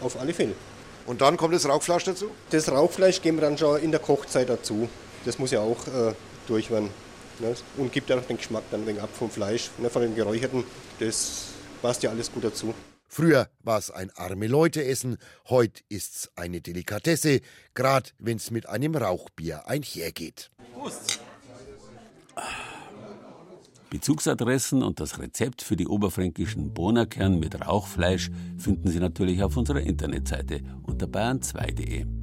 [0.02, 0.54] auf alle Fälle.
[1.06, 2.32] Und dann kommt das Rauchfleisch dazu?
[2.50, 4.90] Das Rauchfleisch geben wir dann schon in der Kochzeit dazu.
[5.26, 6.14] Das muss ja auch äh,
[6.48, 6.90] durch werden.
[7.40, 7.56] Ne?
[7.78, 9.90] Und gibt ja noch den Geschmack dann wegen ab vom Fleisch, ne?
[9.90, 10.64] von dem Geräucherten.
[11.00, 11.48] Das
[11.82, 12.74] passt ja alles gut dazu.
[13.08, 15.18] Früher war es ein arme Leute-Essen,
[15.50, 17.42] heute ist's eine Delikatesse,
[17.74, 20.52] gerade wenn's mit einem Rauchbier einhergeht.
[20.74, 21.20] Prost!
[23.90, 29.80] Bezugsadressen und das Rezept für die oberfränkischen Bohnerkern mit Rauchfleisch finden Sie natürlich auf unserer
[29.80, 32.17] Internetseite unter bayern2.de.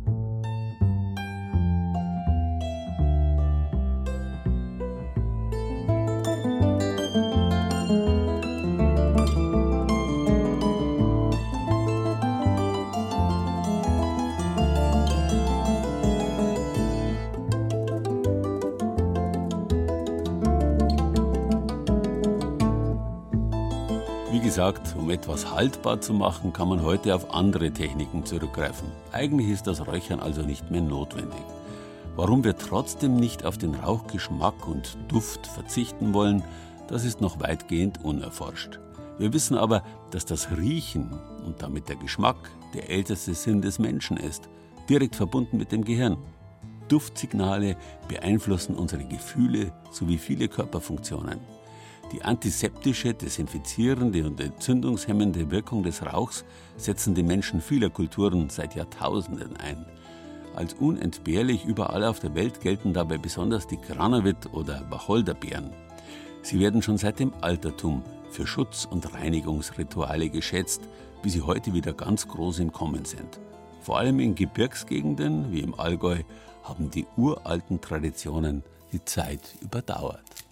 [24.45, 28.87] gesagt, um etwas haltbar zu machen, kann man heute auf andere Techniken zurückgreifen.
[29.11, 31.41] Eigentlich ist das Räuchern also nicht mehr notwendig.
[32.15, 36.45] Warum wir trotzdem nicht auf den Rauchgeschmack und Duft verzichten wollen,
[36.89, 38.81] das ist noch weitgehend unerforscht.
[39.19, 41.11] Wir wissen aber, dass das Riechen
[41.47, 42.37] und damit der Geschmack
[42.75, 44.51] der älteste Sinn des Menschen ist,
[44.91, 46.19] direkt verbunden mit dem Gehirn.
[46.89, 47.77] Duftsignale
[48.09, 51.54] beeinflussen unsere Gefühle sowie viele Körperfunktionen.
[52.15, 56.45] Die antiseptische, desinfizierende und entzündungshemmende Wirkung des Rauchs
[56.77, 59.85] setzen die Menschen vieler Kulturen seit Jahrtausenden ein.
[60.55, 65.71] Als unentbehrlich überall auf der Welt gelten dabei besonders die Granavit- oder Wacholderbeeren.
[66.43, 70.83] Sie werden schon seit dem Altertum für Schutz- und Reinigungsrituale geschätzt,
[71.25, 73.41] wie sie heute wieder ganz groß im Kommen sind.
[73.81, 76.23] Vor allem in Gebirgsgegenden wie im Allgäu
[76.63, 80.44] haben die uralten Traditionen die Zeit überdauert.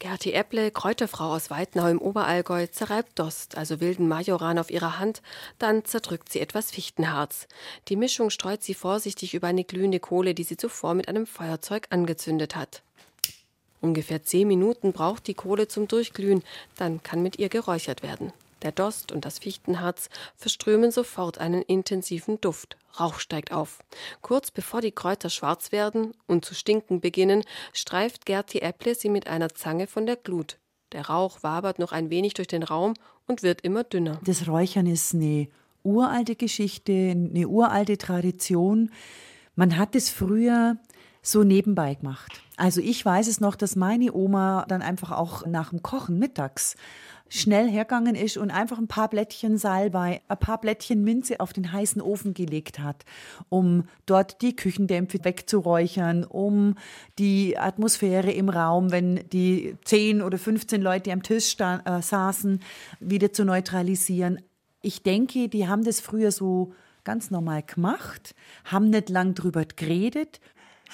[0.00, 5.20] Gerti Epple, Kräuterfrau aus Weitenau im Oberallgäu, zerreibt Dost, also wilden Majoran, auf ihrer Hand,
[5.58, 7.46] dann zerdrückt sie etwas Fichtenharz.
[7.88, 11.86] Die Mischung streut sie vorsichtig über eine glühende Kohle, die sie zuvor mit einem Feuerzeug
[11.90, 12.82] angezündet hat.
[13.82, 16.42] Ungefähr zehn Minuten braucht die Kohle zum Durchglühen,
[16.76, 18.32] dann kann mit ihr geräuchert werden.
[18.62, 22.76] Der Dost und das Fichtenharz verströmen sofort einen intensiven Duft.
[22.98, 23.78] Rauch steigt auf.
[24.20, 29.26] Kurz bevor die Kräuter schwarz werden und zu stinken beginnen, streift Gerti Äpple sie mit
[29.26, 30.58] einer Zange von der Glut.
[30.92, 32.94] Der Rauch wabert noch ein wenig durch den Raum
[33.26, 34.20] und wird immer dünner.
[34.24, 35.48] Das Räuchern ist eine
[35.82, 38.90] uralte Geschichte, eine uralte Tradition.
[39.54, 40.76] Man hat es früher
[41.22, 42.40] so nebenbei gemacht.
[42.56, 46.76] Also ich weiß es noch, dass meine Oma dann einfach auch nach dem Kochen mittags
[47.30, 51.72] schnell hergegangen ist und einfach ein paar Blättchen Salbei, ein paar Blättchen Minze auf den
[51.72, 53.04] heißen Ofen gelegt hat,
[53.48, 56.74] um dort die Küchendämpfe wegzuräuchern, um
[57.18, 62.60] die Atmosphäre im Raum, wenn die 10 oder 15 Leute am Tisch äh, saßen,
[62.98, 64.42] wieder zu neutralisieren.
[64.82, 66.72] Ich denke, die haben das früher so
[67.04, 70.40] ganz normal gemacht, haben nicht lang drüber geredet,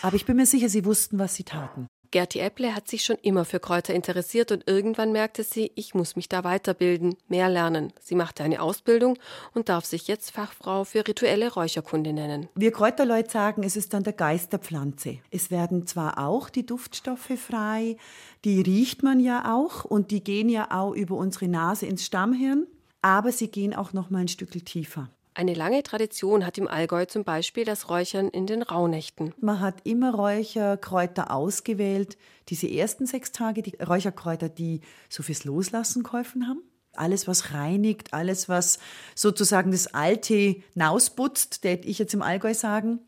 [0.03, 1.89] aber ich bin mir sicher, sie wussten, was sie taten.
[2.17, 6.17] Gerti Äpple hat sich schon immer für Kräuter interessiert und irgendwann merkte sie, ich muss
[6.17, 7.93] mich da weiterbilden, mehr lernen.
[8.01, 9.19] Sie machte eine Ausbildung
[9.53, 12.49] und darf sich jetzt Fachfrau für rituelle Räucherkunde nennen.
[12.55, 15.19] Wir Kräuterleute sagen, es ist dann der Geist der Pflanze.
[15.31, 17.99] Es werden zwar auch die Duftstoffe frei,
[18.47, 22.67] die riecht man ja auch und die gehen ja auch über unsere Nase ins Stammhirn,
[23.03, 25.11] aber sie gehen auch noch mal ein Stück tiefer.
[25.39, 29.35] Eine lange Tradition hat im Allgäu zum Beispiel das Räuchern in den Rauhnächten.
[29.39, 32.17] Man hat immer Räucherkräuter ausgewählt.
[32.49, 36.63] Diese ersten sechs Tage, die Räucherkräuter, die so fürs Loslassen geholfen haben.
[36.95, 38.79] Alles, was reinigt, alles, was
[39.15, 43.01] sozusagen das Alte nausputzt, hätte ich jetzt im Allgäu sagen.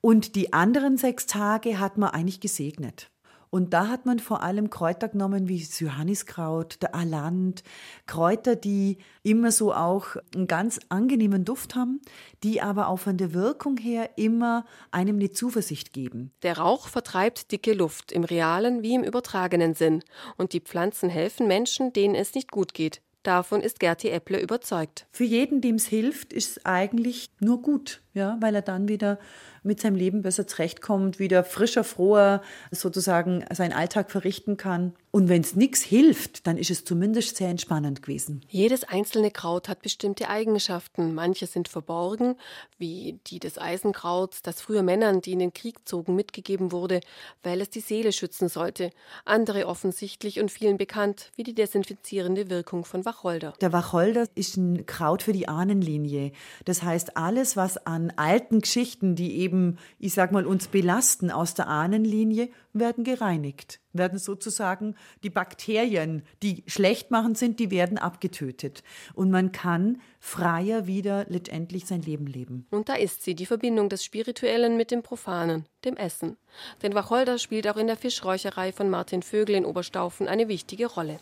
[0.00, 3.10] Und die anderen sechs Tage hat man eigentlich gesegnet.
[3.54, 7.62] Und da hat man vor allem Kräuter genommen wie das Johanniskraut, der Alant,
[8.04, 12.00] Kräuter, die immer so auch einen ganz angenehmen Duft haben,
[12.42, 16.32] die aber auch von der Wirkung her immer einem eine Zuversicht geben.
[16.42, 20.02] Der Rauch vertreibt dicke Luft im realen wie im übertragenen Sinn.
[20.36, 23.02] Und die Pflanzen helfen Menschen, denen es nicht gut geht.
[23.22, 25.06] Davon ist Gerti Äpple überzeugt.
[25.12, 29.18] Für jeden, dem es hilft, ist es eigentlich nur gut, ja, weil er dann wieder
[29.64, 34.92] mit seinem Leben besser zurechtkommt, wieder frischer, froher sozusagen seinen Alltag verrichten kann.
[35.10, 38.42] Und wenn es nichts hilft, dann ist es zumindest sehr entspannend gewesen.
[38.48, 41.14] Jedes einzelne Kraut hat bestimmte Eigenschaften.
[41.14, 42.34] Manche sind verborgen,
[42.78, 47.00] wie die des Eisenkrauts, das früher Männern, die in den Krieg zogen, mitgegeben wurde,
[47.42, 48.90] weil es die Seele schützen sollte.
[49.24, 53.54] Andere offensichtlich und vielen bekannt, wie die desinfizierende Wirkung von Wacholder.
[53.60, 56.32] Der Wacholder ist ein Kraut für die Ahnenlinie.
[56.64, 61.54] Das heißt, alles, was an alten Geschichten, die eben, ich sag mal, uns belasten aus
[61.54, 63.80] der Ahnenlinie, werden gereinigt.
[63.92, 68.82] Werden sozusagen die Bakterien, die schlecht machen sind, die werden abgetötet.
[69.14, 72.66] Und man kann freier wieder letztendlich sein Leben leben.
[72.70, 76.36] Und da ist sie, die Verbindung des Spirituellen mit dem Profanen, dem Essen.
[76.82, 81.20] Denn Wacholder spielt auch in der Fischräucherei von Martin Vögel in Oberstaufen eine wichtige Rolle.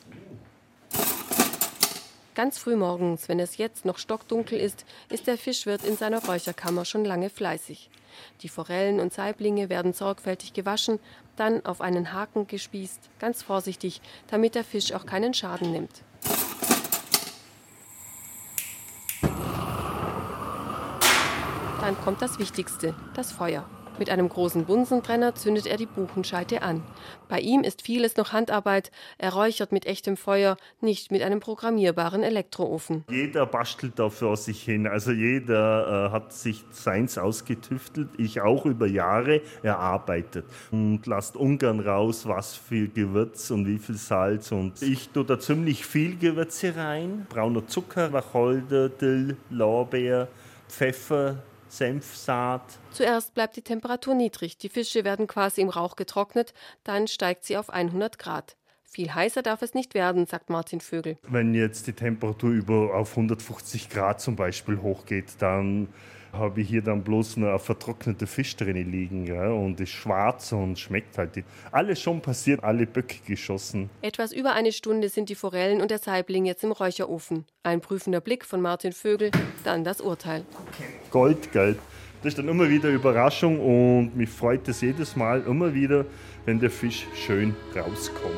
[2.34, 6.86] Ganz früh morgens, wenn es jetzt noch stockdunkel ist, ist der Fischwirt in seiner Räucherkammer
[6.86, 7.90] schon lange fleißig.
[8.40, 10.98] Die Forellen und Saiblinge werden sorgfältig gewaschen,
[11.36, 16.02] dann auf einen Haken gespießt, ganz vorsichtig, damit der Fisch auch keinen Schaden nimmt.
[21.82, 23.68] Dann kommt das Wichtigste, das Feuer.
[23.98, 26.82] Mit einem großen Bunsenbrenner zündet er die Buchenscheite an.
[27.28, 28.90] Bei ihm ist vieles noch Handarbeit.
[29.18, 33.04] Er räuchert mit echtem Feuer, nicht mit einem programmierbaren Elektroofen.
[33.10, 34.86] Jeder bastelt da vor sich hin.
[34.86, 38.08] Also jeder äh, hat sich seins ausgetüftelt.
[38.16, 40.46] Ich auch über Jahre erarbeitet.
[40.70, 44.52] Und lasst ungern raus, was für Gewürz und wie viel Salz.
[44.52, 47.26] Und ich tue da ziemlich viel Gewürze rein.
[47.28, 50.28] Brauner Zucker, Wacholder, Dill, Lorbeer,
[50.68, 51.36] Pfeffer,
[51.72, 52.62] Senfsaat.
[52.90, 56.52] Zuerst bleibt die Temperatur niedrig, die Fische werden quasi im Rauch getrocknet,
[56.84, 58.56] dann steigt sie auf 100 Grad.
[58.84, 61.16] Viel heißer darf es nicht werden, sagt Martin Vögel.
[61.22, 65.88] Wenn jetzt die Temperatur über auf 150 Grad zum Beispiel hochgeht, dann
[66.32, 70.78] habe ich hier dann bloß eine vertrocknete Fisch drin liegen ja, und ist schwarz und
[70.78, 71.44] schmeckt halt.
[71.70, 73.90] Alles schon passiert, alle Böcke geschossen.
[74.00, 77.44] Etwas über eine Stunde sind die Forellen und der Saibling jetzt im Räucherofen.
[77.62, 79.30] Ein prüfender Blick von Martin Vögel,
[79.64, 80.44] dann das Urteil.
[81.10, 81.78] Gold, Geld.
[82.22, 86.06] Das ist dann immer wieder Überraschung und mich freut es jedes Mal immer wieder,
[86.44, 88.32] wenn der Fisch schön rauskommt.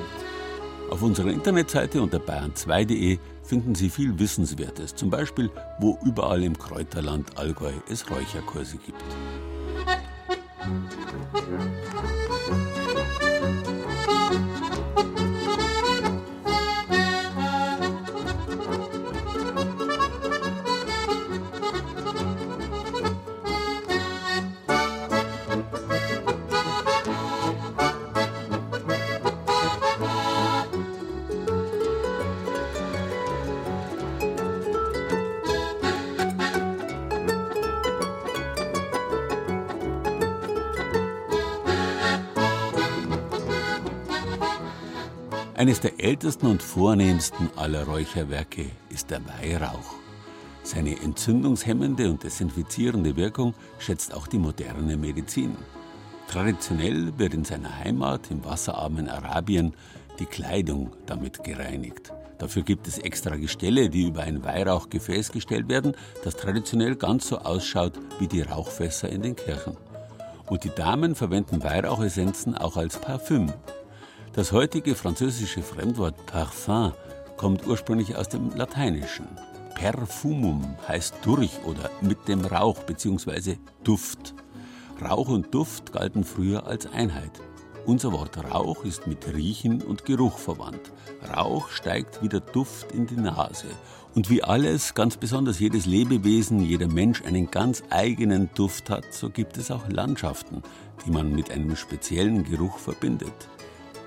[0.90, 3.18] Auf unserer Internetseite unter bayern2.de
[3.54, 9.00] finden Sie viel Wissenswertes, zum Beispiel, wo überall im Kräuterland Allgäu es Räucherkurse gibt.
[45.64, 49.94] Eines der ältesten und vornehmsten aller Räucherwerke ist der Weihrauch.
[50.62, 55.56] Seine entzündungshemmende und desinfizierende Wirkung schätzt auch die moderne Medizin.
[56.28, 59.72] Traditionell wird in seiner Heimat im wasserarmen Arabien
[60.18, 62.12] die Kleidung damit gereinigt.
[62.36, 67.38] Dafür gibt es extra Gestelle, die über ein Weihrauchgefäß gestellt werden, das traditionell ganz so
[67.38, 69.78] ausschaut wie die Rauchfässer in den Kirchen.
[70.44, 73.50] Und die Damen verwenden Weihrauchessenzen auch als Parfüm.
[74.36, 76.92] Das heutige französische Fremdwort Parfum
[77.36, 79.28] kommt ursprünglich aus dem Lateinischen.
[79.76, 83.58] Perfumum heißt durch oder mit dem Rauch bzw.
[83.84, 84.34] Duft.
[85.00, 87.30] Rauch und Duft galten früher als Einheit.
[87.86, 90.90] Unser Wort Rauch ist mit Riechen und Geruch verwandt.
[91.32, 93.68] Rauch steigt wie der Duft in die Nase.
[94.16, 99.30] Und wie alles, ganz besonders jedes Lebewesen, jeder Mensch einen ganz eigenen Duft hat, so
[99.30, 100.64] gibt es auch Landschaften,
[101.06, 103.48] die man mit einem speziellen Geruch verbindet.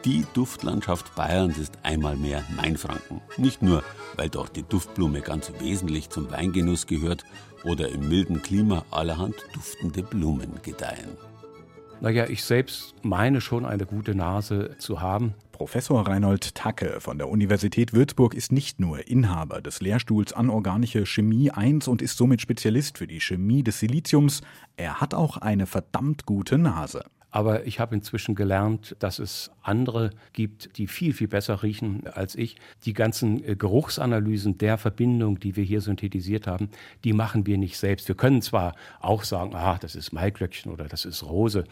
[0.08, 3.20] Die Duftlandschaft Bayerns ist einmal mehr Mainfranken.
[3.36, 3.84] Nicht nur,
[4.15, 7.26] weil dort die Duftblume ganz wesentlich zum Weingenuss gehört
[7.65, 11.17] oder im milden Klima allerhand duftende Blumen gedeihen.
[12.00, 15.34] Naja, ich selbst meine schon eine gute Nase zu haben.
[15.52, 21.52] Professor Reinhold Tacke von der Universität Würzburg ist nicht nur Inhaber des Lehrstuhls Anorganische Chemie
[21.54, 24.39] I und ist somit Spezialist für die Chemie des Siliziums.
[24.78, 27.04] Er hat auch eine verdammt gute Nase.
[27.38, 32.34] Aber ich habe inzwischen gelernt, dass es andere gibt, die viel, viel besser riechen als
[32.34, 32.56] ich.
[32.84, 36.71] Die ganzen äh, Geruchsanalysen der Verbindung, die wir hier synthetisiert haben,
[37.04, 38.08] die machen wir nicht selbst.
[38.08, 41.65] Wir können zwar auch sagen, ah, das ist Maiglöckchen oder das ist Rose,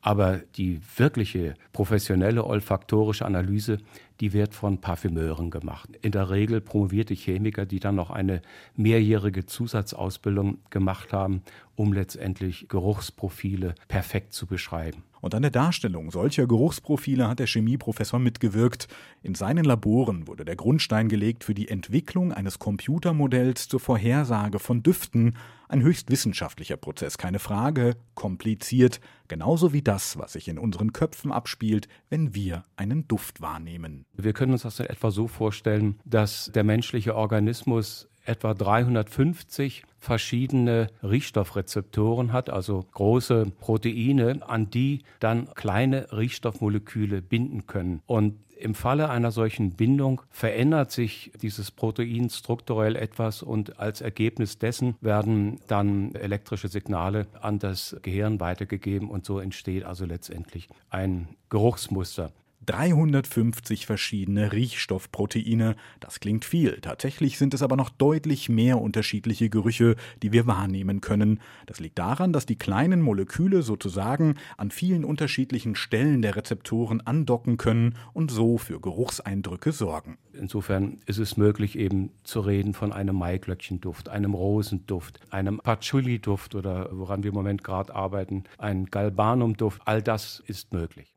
[0.00, 3.78] aber die wirkliche professionelle olfaktorische Analyse,
[4.22, 5.88] die wird von Parfümeuren gemacht.
[6.00, 8.40] In der Regel promovierte Chemiker, die dann noch eine
[8.76, 11.42] mehrjährige Zusatzausbildung gemacht haben,
[11.74, 15.02] um letztendlich Geruchsprofile perfekt zu beschreiben.
[15.22, 18.88] Und an der Darstellung solcher Geruchsprofile hat der Chemieprofessor mitgewirkt.
[19.22, 24.82] In seinen Laboren wurde der Grundstein gelegt für die Entwicklung eines Computermodells zur Vorhersage von
[24.82, 25.36] Düften.
[25.68, 31.30] Ein höchst wissenschaftlicher Prozess, keine Frage, kompliziert, genauso wie das, was sich in unseren Köpfen
[31.30, 34.04] abspielt, wenn wir einen Duft wahrnehmen.
[34.16, 42.32] Wir können uns das etwa so vorstellen, dass der menschliche Organismus etwa 350 verschiedene Riechstoffrezeptoren
[42.32, 48.02] hat, also große Proteine, an die dann kleine Riechstoffmoleküle binden können.
[48.06, 54.58] Und im Falle einer solchen Bindung verändert sich dieses Protein strukturell etwas und als Ergebnis
[54.58, 61.28] dessen werden dann elektrische Signale an das Gehirn weitergegeben und so entsteht also letztendlich ein
[61.48, 62.30] Geruchsmuster.
[62.66, 65.76] 350 verschiedene Riechstoffproteine.
[66.00, 66.78] Das klingt viel.
[66.80, 71.40] Tatsächlich sind es aber noch deutlich mehr unterschiedliche Gerüche, die wir wahrnehmen können.
[71.66, 77.56] Das liegt daran, dass die kleinen Moleküle sozusagen an vielen unterschiedlichen Stellen der Rezeptoren andocken
[77.56, 80.18] können und so für Geruchseindrücke sorgen.
[80.32, 86.88] Insofern ist es möglich, eben zu reden von einem Maiglöckchenduft, einem Rosenduft, einem Patchouli-Duft oder
[86.92, 89.82] woran wir im Moment gerade arbeiten, ein Galbanum-Duft.
[89.84, 91.12] All das ist möglich.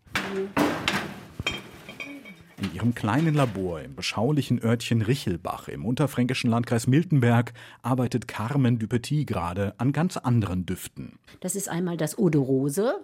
[2.58, 9.28] In ihrem kleinen Labor im beschaulichen Örtchen Richelbach im unterfränkischen Landkreis Miltenberg arbeitet Carmen Dupetit
[9.28, 11.20] gerade an ganz anderen Düften.
[11.42, 12.96] Das ist einmal das Eau de Rose,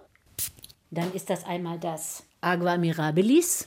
[0.90, 3.66] dann ist das einmal das Agua Mirabilis.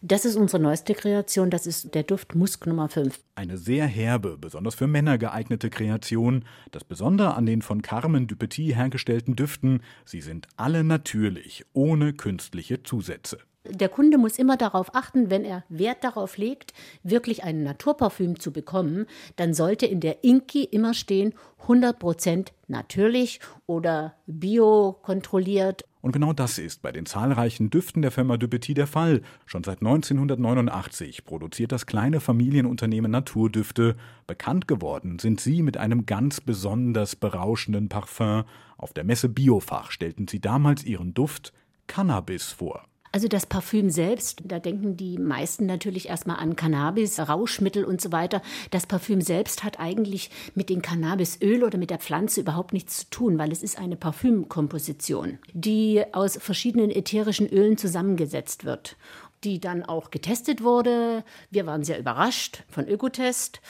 [0.00, 3.18] Das ist unsere neueste Kreation, das ist der Duft Musk Nummer 5.
[3.34, 6.44] Eine sehr herbe, besonders für Männer geeignete Kreation.
[6.70, 12.82] Das Besondere an den von Carmen Dupetit hergestellten Düften, sie sind alle natürlich, ohne künstliche
[12.82, 13.38] Zusätze
[13.70, 18.52] der Kunde muss immer darauf achten, wenn er Wert darauf legt, wirklich ein Naturparfüm zu
[18.52, 21.34] bekommen, dann sollte in der Inki immer stehen
[21.66, 25.84] 100% natürlich oder biokontrolliert.
[26.00, 29.22] Und genau das ist bei den zahlreichen Düften der Firma Dupetit der Fall.
[29.46, 33.96] Schon seit 1989 produziert das kleine Familienunternehmen Naturdüfte.
[34.26, 38.44] Bekannt geworden sind sie mit einem ganz besonders berauschenden Parfum.
[38.76, 41.52] Auf der Messe Biofach stellten sie damals ihren Duft
[41.88, 42.84] Cannabis vor.
[43.12, 48.12] Also das Parfüm selbst, da denken die meisten natürlich erstmal an Cannabis, Rauschmittel und so
[48.12, 48.42] weiter.
[48.70, 53.10] Das Parfüm selbst hat eigentlich mit dem Cannabisöl oder mit der Pflanze überhaupt nichts zu
[53.10, 58.96] tun, weil es ist eine Parfümkomposition, die aus verschiedenen ätherischen Ölen zusammengesetzt wird,
[59.44, 61.24] die dann auch getestet wurde.
[61.50, 63.60] Wir waren sehr überrascht von Ökotest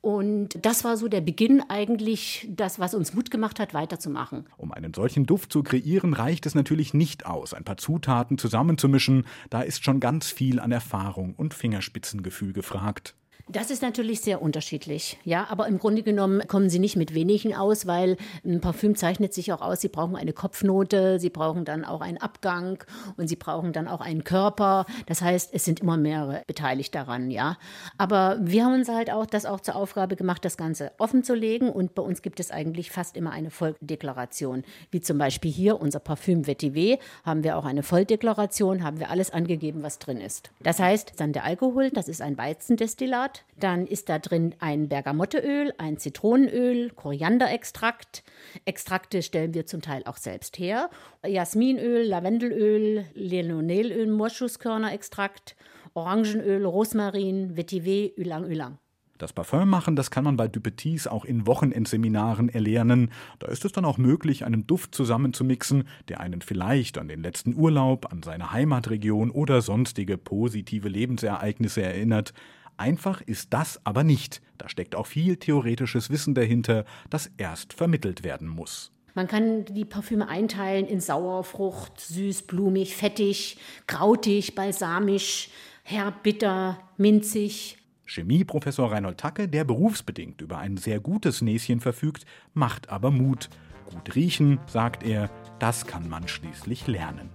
[0.00, 4.46] und das war so der Beginn eigentlich, das, was uns Mut gemacht hat, weiterzumachen.
[4.56, 9.26] Um einen solchen Duft zu kreieren, reicht es natürlich nicht aus, ein paar Zutaten zusammenzumischen.
[9.50, 13.16] Da ist schon ganz viel an Erfahrung und Fingerspitzengefühl gefragt.
[13.50, 15.18] Das ist natürlich sehr unterschiedlich.
[15.24, 19.32] Ja, aber im Grunde genommen kommen sie nicht mit wenigen aus, weil ein Parfüm zeichnet
[19.32, 19.80] sich auch aus.
[19.80, 22.84] Sie brauchen eine Kopfnote, sie brauchen dann auch einen Abgang
[23.16, 24.84] und sie brauchen dann auch einen Körper.
[25.06, 27.30] Das heißt, es sind immer mehrere beteiligt daran.
[27.30, 27.56] Ja,
[27.96, 31.34] aber wir haben uns halt auch das auch zur Aufgabe gemacht, das Ganze offen zu
[31.34, 31.70] legen.
[31.70, 36.00] Und bei uns gibt es eigentlich fast immer eine Volldeklaration, wie zum Beispiel hier unser
[36.00, 40.50] Parfüm Vetiver haben wir auch eine Volldeklaration, haben wir alles angegeben, was drin ist.
[40.60, 43.37] Das heißt, dann der Alkohol, das ist ein Weizendestillat.
[43.58, 48.22] Dann ist da drin ein Bergamotteöl, ein Zitronenöl, Korianderextrakt.
[48.64, 50.90] Extrakte stellen wir zum Teil auch selbst her.
[51.26, 55.56] Jasminöl, Lavendelöl, Linolönöl, Morschusskörnerextrakt,
[55.94, 58.78] Orangenöl, Rosmarin, Vetiver, Ylang-Ylang.
[59.18, 63.10] Das Parfüm machen, das kann man bei Dupetis auch in Wochenendseminaren erlernen.
[63.40, 67.56] Da ist es dann auch möglich, einen Duft zusammenzumixen, der einen vielleicht an den letzten
[67.56, 72.32] Urlaub, an seine Heimatregion oder sonstige positive Lebensereignisse erinnert.
[72.78, 74.40] Einfach ist das aber nicht.
[74.56, 78.92] Da steckt auch viel theoretisches Wissen dahinter, das erst vermittelt werden muss.
[79.14, 83.58] Man kann die Parfüme einteilen in Sauerfrucht, süß, blumig, fettig,
[83.88, 85.50] krautig, balsamisch,
[85.82, 87.78] herb, bitter, minzig.
[88.06, 93.50] Chemieprofessor Reinhold Tacke, der berufsbedingt über ein sehr gutes Näschen verfügt, macht aber Mut.
[93.90, 97.30] Gut riechen, sagt er, das kann man schließlich lernen.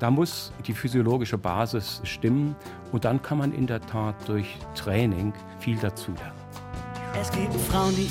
[0.00, 2.56] Da muss die physiologische Basis stimmen
[2.90, 6.32] und dann kann man in der Tat durch Training viel dazulernen.
[7.20, 8.08] Es gibt Frauen, die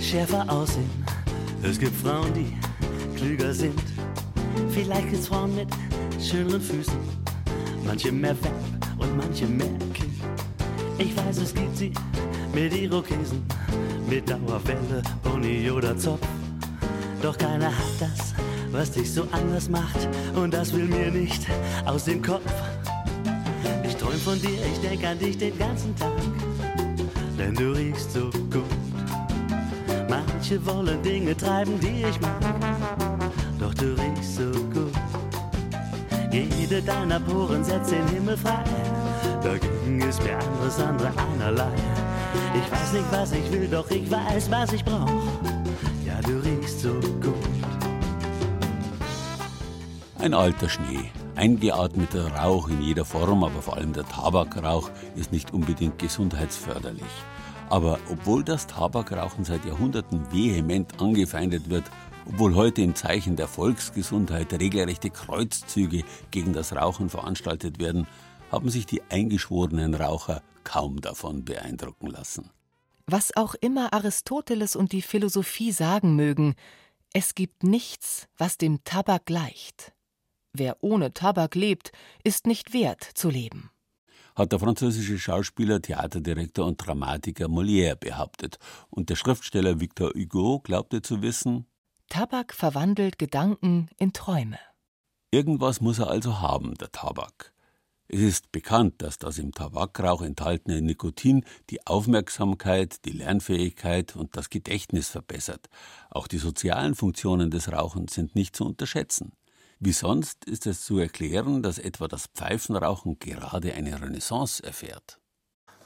[0.00, 0.88] schärfer aussehen.
[1.64, 2.56] Es gibt Frauen, die
[3.16, 3.82] klüger sind.
[4.70, 5.68] Vielleicht gibt es Frauen mit
[6.20, 6.94] schöneren Füßen.
[7.84, 8.54] Manche mehr Web
[8.98, 10.14] und manche mehr Kind.
[10.98, 11.92] Ich weiß, es gibt sie
[12.54, 13.42] mit Irokesen,
[14.08, 16.24] mit Dauerwelle, Pony oder Zopf.
[17.20, 18.32] Doch keiner hat das
[18.72, 20.08] was dich so anders macht.
[20.34, 21.46] Und das will mir nicht
[21.84, 22.50] aus dem Kopf.
[23.84, 26.10] Ich träum von dir, ich denk an dich den ganzen Tag.
[27.38, 28.64] Denn du riechst so gut.
[30.08, 32.40] Manche wollen Dinge treiben, die ich mag.
[33.58, 34.92] Doch du riechst so gut.
[36.30, 38.64] Jede deiner Poren setzt den Himmel frei.
[39.42, 41.72] Dagegen ist mir anderes andere einerlei.
[42.54, 45.10] Ich weiß nicht, was ich will, doch ich weiß, was ich brauch.
[46.06, 47.61] Ja, du riechst so gut.
[50.22, 55.52] Ein alter Schnee, eingeatmeter Rauch in jeder Form, aber vor allem der Tabakrauch ist nicht
[55.52, 57.10] unbedingt gesundheitsförderlich.
[57.68, 61.82] Aber obwohl das Tabakrauchen seit Jahrhunderten vehement angefeindet wird,
[62.28, 68.06] obwohl heute im Zeichen der Volksgesundheit regelrechte Kreuzzüge gegen das Rauchen veranstaltet werden,
[68.52, 72.48] haben sich die eingeschworenen Raucher kaum davon beeindrucken lassen.
[73.08, 76.54] Was auch immer Aristoteles und die Philosophie sagen mögen,
[77.12, 79.92] es gibt nichts, was dem Tabak gleicht.
[80.54, 81.92] Wer ohne Tabak lebt,
[82.24, 83.70] ist nicht wert zu leben.
[84.34, 88.58] Hat der französische Schauspieler, Theaterdirektor und Dramatiker Molière behauptet.
[88.90, 91.66] Und der Schriftsteller Victor Hugo glaubte zu wissen:
[92.08, 94.58] Tabak verwandelt Gedanken in Träume.
[95.30, 97.52] Irgendwas muss er also haben, der Tabak.
[98.08, 104.50] Es ist bekannt, dass das im Tabakrauch enthaltene Nikotin die Aufmerksamkeit, die Lernfähigkeit und das
[104.50, 105.70] Gedächtnis verbessert.
[106.10, 109.32] Auch die sozialen Funktionen des Rauchens sind nicht zu unterschätzen.
[109.84, 115.18] Wie sonst ist es zu erklären, dass etwa das Pfeifenrauchen gerade eine Renaissance erfährt.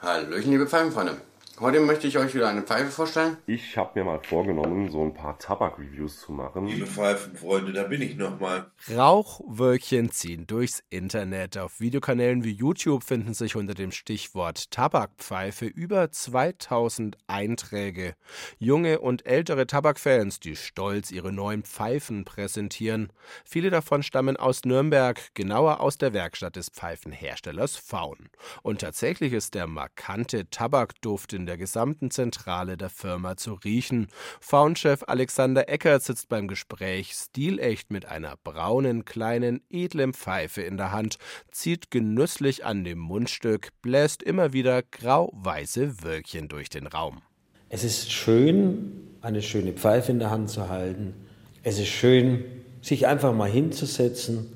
[0.01, 1.19] Hallöchen, liebe Pfeifenfreunde.
[1.59, 3.39] Heute möchte ich euch wieder eine Pfeife vorstellen.
[3.47, 6.67] Ich habe mir mal vorgenommen, so ein paar Tabak-Reviews zu machen.
[6.67, 8.71] Liebe Pfeifenfreunde, da bin ich nochmal.
[8.95, 11.57] Rauchwölkchen ziehen durchs Internet.
[11.57, 18.17] Auf Videokanälen wie YouTube finden sich unter dem Stichwort Tabakpfeife über 2000 Einträge.
[18.59, 23.11] Junge und ältere Tabakfans, die stolz ihre neuen Pfeifen präsentieren.
[23.47, 28.29] Viele davon stammen aus Nürnberg, genauer aus der Werkstatt des Pfeifenherstellers Faun.
[28.63, 34.09] Und tatsächlich ist der markante Tabakduft in der gesamten Zentrale der Firma zu riechen.
[34.41, 40.93] Faunchef Alexander Eckert sitzt beim Gespräch stilecht mit einer braunen, kleinen, edlen Pfeife in der
[40.93, 41.19] Hand,
[41.51, 47.23] zieht genüsslich an dem Mundstück, bläst immer wieder grau-weiße Wölkchen durch den Raum.
[47.69, 51.15] Es ist schön, eine schöne Pfeife in der Hand zu halten.
[51.63, 52.45] Es ist schön,
[52.81, 54.53] sich einfach mal hinzusetzen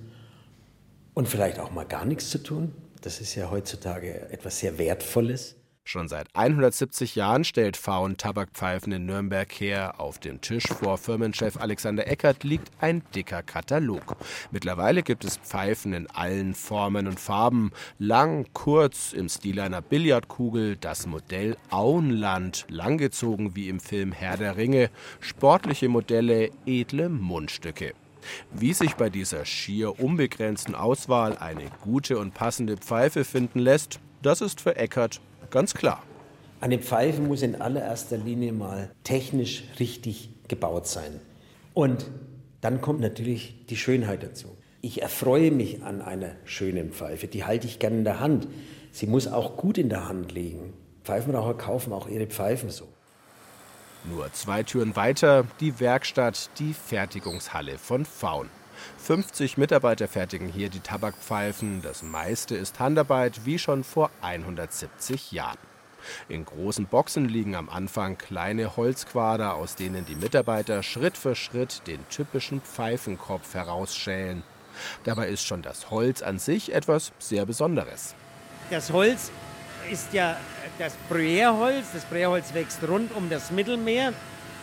[1.14, 2.72] und vielleicht auch mal gar nichts zu tun.
[3.00, 5.56] Das ist ja heutzutage etwas sehr Wertvolles.
[5.90, 9.98] Schon seit 170 Jahren stellt Faun Tabakpfeifen in Nürnberg her.
[9.98, 14.14] Auf dem Tisch vor Firmenchef Alexander Eckert liegt ein dicker Katalog.
[14.52, 17.72] Mittlerweile gibt es Pfeifen in allen Formen und Farben.
[17.98, 24.56] Lang, kurz, im Stil einer Billardkugel, das Modell Auenland, langgezogen wie im Film Herr der
[24.56, 27.94] Ringe, sportliche Modelle, edle Mundstücke.
[28.52, 34.40] Wie sich bei dieser schier unbegrenzten Auswahl eine gute und passende Pfeife finden lässt, das
[34.40, 35.20] ist für Eckert
[35.50, 36.02] ganz klar.
[36.60, 41.20] Eine Pfeife muss in allererster Linie mal technisch richtig gebaut sein.
[41.74, 42.10] Und
[42.60, 44.56] dann kommt natürlich die Schönheit dazu.
[44.82, 47.28] Ich erfreue mich an einer schönen Pfeife.
[47.28, 48.48] Die halte ich gerne in der Hand.
[48.92, 50.74] Sie muss auch gut in der Hand liegen.
[51.04, 52.86] Pfeifenraucher kaufen auch ihre Pfeifen so.
[54.04, 58.48] Nur zwei Türen weiter die Werkstatt, die Fertigungshalle von Faun.
[58.98, 61.82] 50 Mitarbeiter fertigen hier die Tabakpfeifen.
[61.82, 65.58] Das meiste ist Handarbeit, wie schon vor 170 Jahren.
[66.28, 71.82] In großen Boxen liegen am Anfang kleine Holzquader, aus denen die Mitarbeiter Schritt für Schritt
[71.86, 74.42] den typischen Pfeifenkopf herausschälen.
[75.04, 78.14] Dabei ist schon das Holz an sich etwas sehr Besonderes.
[78.70, 79.30] Das Holz
[79.90, 80.36] ist ja
[80.78, 81.86] das Bruyère-Holz.
[81.92, 84.12] Das Bruyère-Holz wächst rund um das Mittelmeer.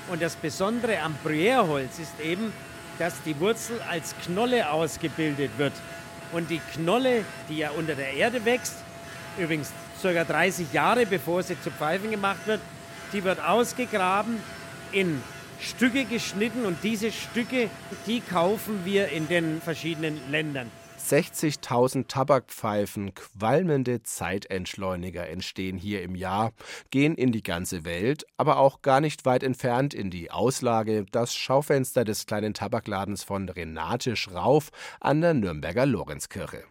[0.09, 2.53] Und das Besondere am Bruyère-Holz ist eben,
[2.99, 5.73] dass die Wurzel als Knolle ausgebildet wird.
[6.31, 8.75] Und die Knolle, die ja unter der Erde wächst,
[9.37, 9.71] übrigens
[10.01, 10.23] ca.
[10.23, 12.61] 30 Jahre bevor sie zu Pfeifen gemacht wird,
[13.13, 14.41] die wird ausgegraben,
[14.91, 15.21] in
[15.59, 17.69] Stücke geschnitten und diese Stücke,
[18.05, 20.69] die kaufen wir in den verschiedenen Ländern.
[21.07, 26.51] 60.000 Tabakpfeifen, qualmende Zeitentschleuniger entstehen hier im Jahr,
[26.91, 31.33] gehen in die ganze Welt, aber auch gar nicht weit entfernt in die Auslage, das
[31.33, 36.63] Schaufenster des kleinen Tabakladens von Renate Schrauf an der Nürnberger Lorenzkirche.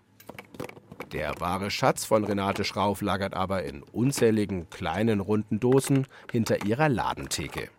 [1.13, 6.91] Der wahre Schatz von Renate Schrauf lagert aber in unzähligen kleinen runden Dosen hinter ihrer
[6.91, 7.71] Ladentheke.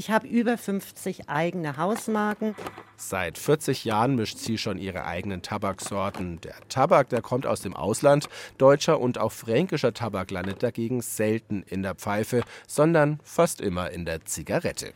[0.00, 2.54] Ich habe über 50 eigene Hausmarken.
[2.96, 6.40] Seit 40 Jahren mischt sie schon ihre eigenen Tabaksorten.
[6.40, 8.26] Der Tabak, der kommt aus dem Ausland.
[8.56, 14.06] Deutscher und auch fränkischer Tabak landet dagegen selten in der Pfeife, sondern fast immer in
[14.06, 14.94] der Zigarette.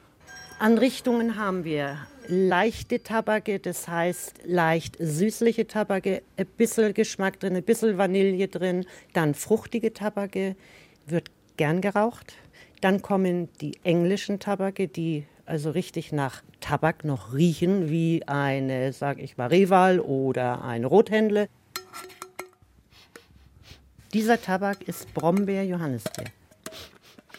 [0.58, 7.54] An Richtungen haben wir leichte Tabake, das heißt leicht süßliche Tabake, ein bisschen Geschmack drin,
[7.54, 10.56] ein bisschen Vanille drin, dann fruchtige Tabake,
[11.04, 12.36] wird gern geraucht.
[12.84, 19.18] Dann kommen die englischen Tabake, die also richtig nach Tabak noch riechen, wie eine, sag
[19.20, 21.48] ich mal, Rival oder ein Rothändle.
[24.12, 26.26] Dieser Tabak ist Brombeer-Johannisbeer.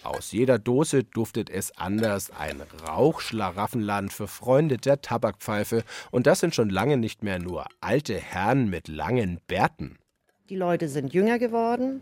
[0.01, 2.31] Aus jeder Dose duftet es anders.
[2.31, 5.83] Ein Rauchschlaraffenland für Freunde der Tabakpfeife.
[6.09, 9.99] Und das sind schon lange nicht mehr nur alte Herren mit langen Bärten.
[10.49, 12.01] Die Leute sind jünger geworden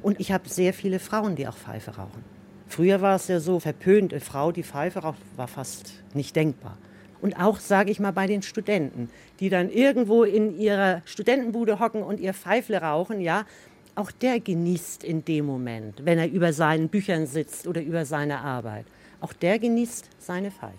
[0.00, 2.41] und ich habe sehr viele Frauen, die auch Pfeife rauchen.
[2.72, 6.78] Früher war es ja so verpönt, eine Frau, die Pfeife raucht, war fast nicht denkbar.
[7.20, 9.10] Und auch, sage ich mal, bei den Studenten,
[9.40, 13.44] die dann irgendwo in ihrer Studentenbude hocken und ihr Pfeifle rauchen, ja,
[13.94, 18.38] auch der genießt in dem Moment, wenn er über seinen Büchern sitzt oder über seine
[18.38, 18.86] Arbeit.
[19.20, 20.72] Auch der genießt seine Pfeife.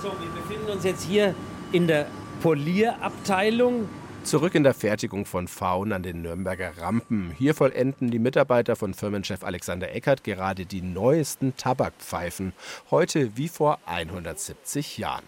[0.00, 1.34] So, wir befinden uns jetzt hier
[1.72, 2.06] in der
[2.40, 3.88] Polierabteilung.
[4.24, 7.34] Zurück in der Fertigung von Faun an den Nürnberger Rampen.
[7.36, 12.54] Hier vollenden die Mitarbeiter von Firmenchef Alexander Eckert gerade die neuesten Tabakpfeifen.
[12.90, 15.24] Heute wie vor 170 Jahren.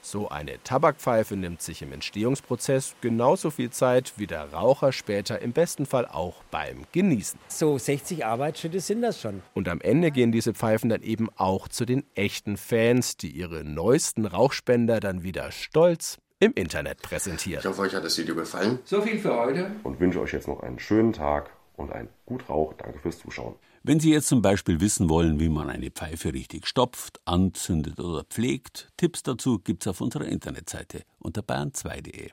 [0.00, 5.52] So eine Tabakpfeife nimmt sich im Entstehungsprozess genauso viel Zeit wie der Raucher später im
[5.52, 7.38] besten Fall auch beim Genießen.
[7.48, 9.42] So 60 Arbeitsschritte sind das schon.
[9.52, 13.62] Und am Ende gehen diese Pfeifen dann eben auch zu den echten Fans, die ihre
[13.62, 17.60] neuesten Rauchspender dann wieder stolz im Internet präsentiert.
[17.60, 18.78] Ich hoffe, euch hat das Video gefallen.
[18.84, 19.70] So viel für heute.
[19.82, 22.74] Und wünsche euch jetzt noch einen schönen Tag und einen gut Rauch.
[22.74, 23.54] Danke fürs Zuschauen.
[23.82, 28.24] Wenn Sie jetzt zum Beispiel wissen wollen, wie man eine Pfeife richtig stopft, anzündet oder
[28.24, 32.30] pflegt, Tipps dazu gibt's auf unserer Internetseite unter bayern2.de.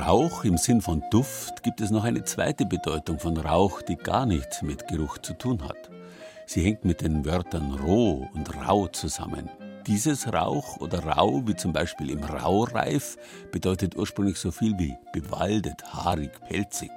[0.00, 4.24] Rauch im Sinn von Duft gibt es noch eine zweite Bedeutung von Rauch, die gar
[4.24, 5.90] nichts mit Geruch zu tun hat.
[6.46, 9.50] Sie hängt mit den Wörtern roh und rau zusammen.
[9.86, 13.18] Dieses Rauch oder Rau, wie zum Beispiel im Raureif,
[13.52, 16.90] bedeutet ursprünglich so viel wie bewaldet, haarig, pelzig.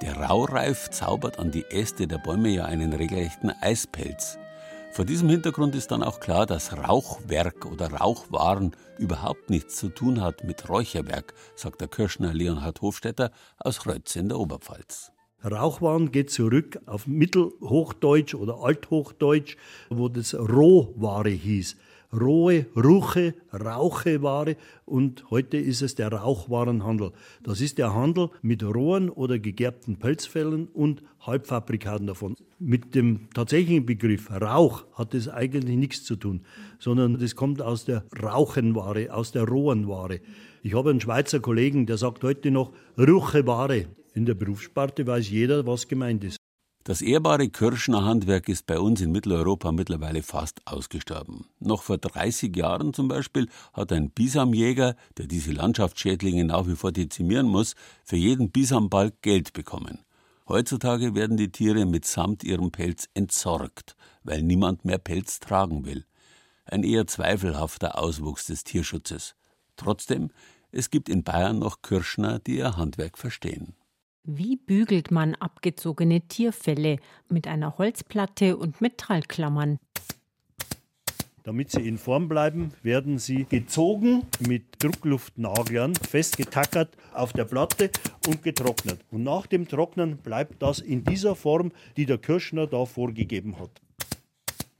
[0.00, 4.38] Der Raureif zaubert an die Äste der Bäume ja einen regelrechten Eispelz.
[4.92, 10.20] Vor diesem Hintergrund ist dann auch klar, dass Rauchwerk oder Rauchwaren überhaupt nichts zu tun
[10.20, 15.12] hat mit Räucherwerk, sagt der Kirschner Leonhard Hofstetter aus Rötz in der Oberpfalz.
[15.44, 19.56] Rauchwaren geht zurück auf Mittelhochdeutsch oder Althochdeutsch,
[19.90, 21.76] wo das Rohware hieß.
[22.12, 27.12] Rohe, ruche, Raucheware und heute ist es der Rauchwarenhandel.
[27.42, 32.36] Das ist der Handel mit rohen oder gegerbten Pelzfellen und Halbfabrikaten davon.
[32.58, 36.42] Mit dem tatsächlichen Begriff Rauch hat es eigentlich nichts zu tun,
[36.78, 40.20] sondern das kommt aus der Rauchenware, aus der rohen Ware.
[40.62, 43.86] Ich habe einen Schweizer Kollegen, der sagt heute noch Rucheware.
[44.12, 46.39] In der Berufssparte weiß jeder, was gemeint ist.
[46.82, 51.44] Das ehrbare Kirschner Handwerk ist bei uns in Mitteleuropa mittlerweile fast ausgestorben.
[51.58, 56.90] Noch vor 30 Jahren zum Beispiel hat ein Bisamjäger, der diese Landschaftsschädlinge nach wie vor
[56.90, 59.98] dezimieren muss, für jeden Bisambalg Geld bekommen.
[60.48, 66.06] Heutzutage werden die Tiere mitsamt ihrem Pelz entsorgt, weil niemand mehr Pelz tragen will.
[66.64, 69.34] Ein eher zweifelhafter Auswuchs des Tierschutzes.
[69.76, 70.30] Trotzdem,
[70.72, 73.74] es gibt in Bayern noch Kirschner, die ihr Handwerk verstehen.
[74.24, 76.98] Wie bügelt man abgezogene Tierfelle
[77.30, 79.78] mit einer Holzplatte und Metallklammern?
[81.42, 87.90] Damit sie in Form bleiben, werden sie gezogen mit Druckluftnaglern, festgetackert auf der Platte
[88.28, 89.00] und getrocknet.
[89.10, 93.80] Und nach dem Trocknen bleibt das in dieser Form, die der Kirschner da vorgegeben hat.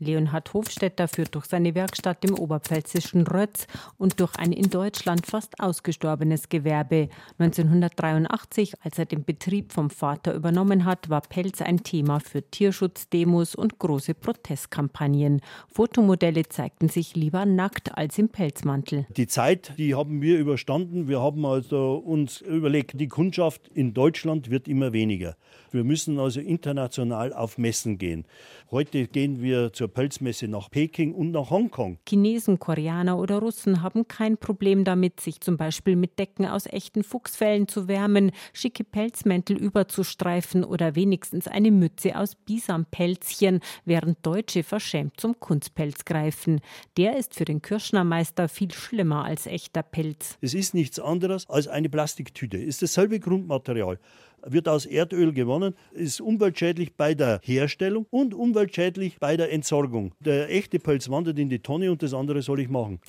[0.01, 3.66] Leonhard Hofstetter führt durch seine Werkstatt im oberpfälzischen Rötz
[3.98, 7.09] und durch ein in Deutschland fast ausgestorbenes Gewerbe.
[7.38, 13.55] 1983, als er den Betrieb vom Vater übernommen hat, war Pelz ein Thema für Tierschutzdemos
[13.55, 15.42] und große Protestkampagnen.
[15.68, 19.07] Fotomodelle zeigten sich lieber nackt als im Pelzmantel.
[19.16, 21.09] Die Zeit, die haben wir überstanden.
[21.09, 25.36] Wir haben also uns überlegt, die Kundschaft in Deutschland wird immer weniger.
[25.70, 28.24] Wir müssen also international auf Messen gehen.
[28.70, 31.99] Heute gehen wir zur Pelzmesse nach Peking und nach Hongkong.
[32.09, 37.05] Chinesen, Koreaner oder Russen haben kein Problem damit, sich zum Beispiel mit Decken aus echten
[37.05, 45.20] Fuchsfellen zu wärmen, schicke Pelzmäntel überzustreifen oder wenigstens eine Mütze aus Bisampelzchen, während Deutsche verschämt
[45.20, 46.61] zum Kunstpelz greifen.
[46.97, 50.38] Der ist für den Kirschnermeister viel schlimmer als echter Pelz.
[50.41, 52.57] Es ist nichts anderes als eine Plastiktüte.
[52.57, 53.99] Ist dasselbe Grundmaterial
[54.45, 60.12] wird aus Erdöl gewonnen, ist umweltschädlich bei der Herstellung und umweltschädlich bei der Entsorgung.
[60.20, 63.01] Der echte Pelz wandert in die Tonne und das andere soll ich machen.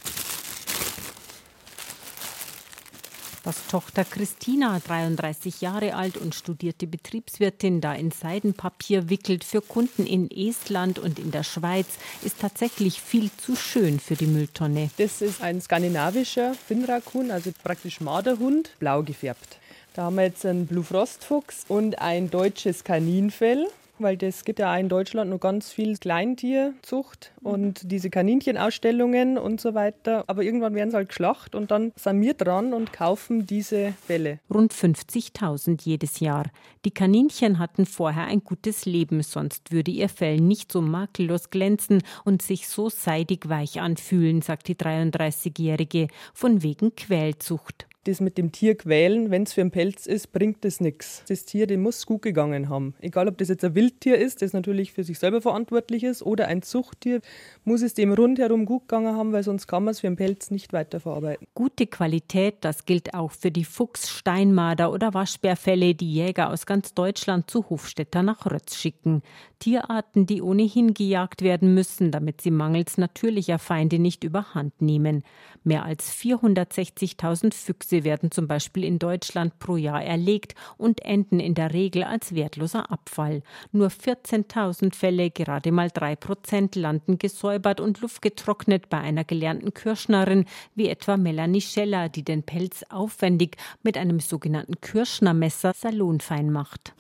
[3.44, 10.06] Was Tochter Christina, 33 Jahre alt und studierte Betriebswirtin, da in Seidenpapier wickelt für Kunden
[10.06, 11.88] in Estland und in der Schweiz,
[12.24, 14.92] ist tatsächlich viel zu schön für die Mülltonne.
[14.98, 19.58] Das ist ein skandinavischer Finnrakun, also praktisch Marderhund, blau gefärbt.
[19.94, 23.68] Da haben wir jetzt einen Blue Frost Fuchs und ein deutsches Kaninfell
[24.02, 29.74] weil das gibt ja in Deutschland noch ganz viel Kleintierzucht und diese Kaninchenausstellungen und so
[29.74, 30.24] weiter.
[30.28, 34.40] Aber irgendwann werden sie halt geschlacht und dann sind wir dran und kaufen diese Felle.
[34.54, 36.46] Rund 50.000 jedes Jahr.
[36.86, 42.04] Die Kaninchen hatten vorher ein gutes Leben, sonst würde ihr Fell nicht so makellos glänzen
[42.26, 48.52] und sich so seidig weich anfühlen, sagt die 33-Jährige, von wegen Quälzucht das mit dem
[48.52, 51.24] Tier quälen, wenn es für einen Pelz ist, bringt das nichts.
[51.28, 52.96] Das Tier, dem muss gut gegangen haben.
[53.00, 56.48] Egal, ob das jetzt ein Wildtier ist, das natürlich für sich selber verantwortlich ist, oder
[56.48, 57.22] ein Zuchttier,
[57.64, 60.50] muss es dem rundherum gut gegangen haben, weil sonst kann man es für einen Pelz
[60.50, 61.46] nicht weiterverarbeiten.
[61.54, 66.96] Gute Qualität, das gilt auch für die Fuchs-, Steinmarder- oder Waschbärfälle, die Jäger aus ganz
[66.96, 69.22] Deutschland zu Hofstetter nach Rötz schicken.
[69.60, 75.24] Tierarten, die ohnehin gejagt werden müssen, damit sie mangels natürlicher Feinde nicht überhand nehmen.
[75.64, 81.54] Mehr als 460.000 Füchse werden zum Beispiel in Deutschland pro Jahr erlegt und enden in
[81.54, 83.44] der Regel als wertloser Abfall.
[83.72, 90.46] Nur 14.000 Fälle, gerade mal drei Prozent, landen gesäubert und luftgetrocknet bei einer gelernten Kirschnerin,
[90.76, 96.94] wie etwa Melanie Scheller, die den Pelz aufwendig mit einem sogenannten Kirschnermesser salonfein macht.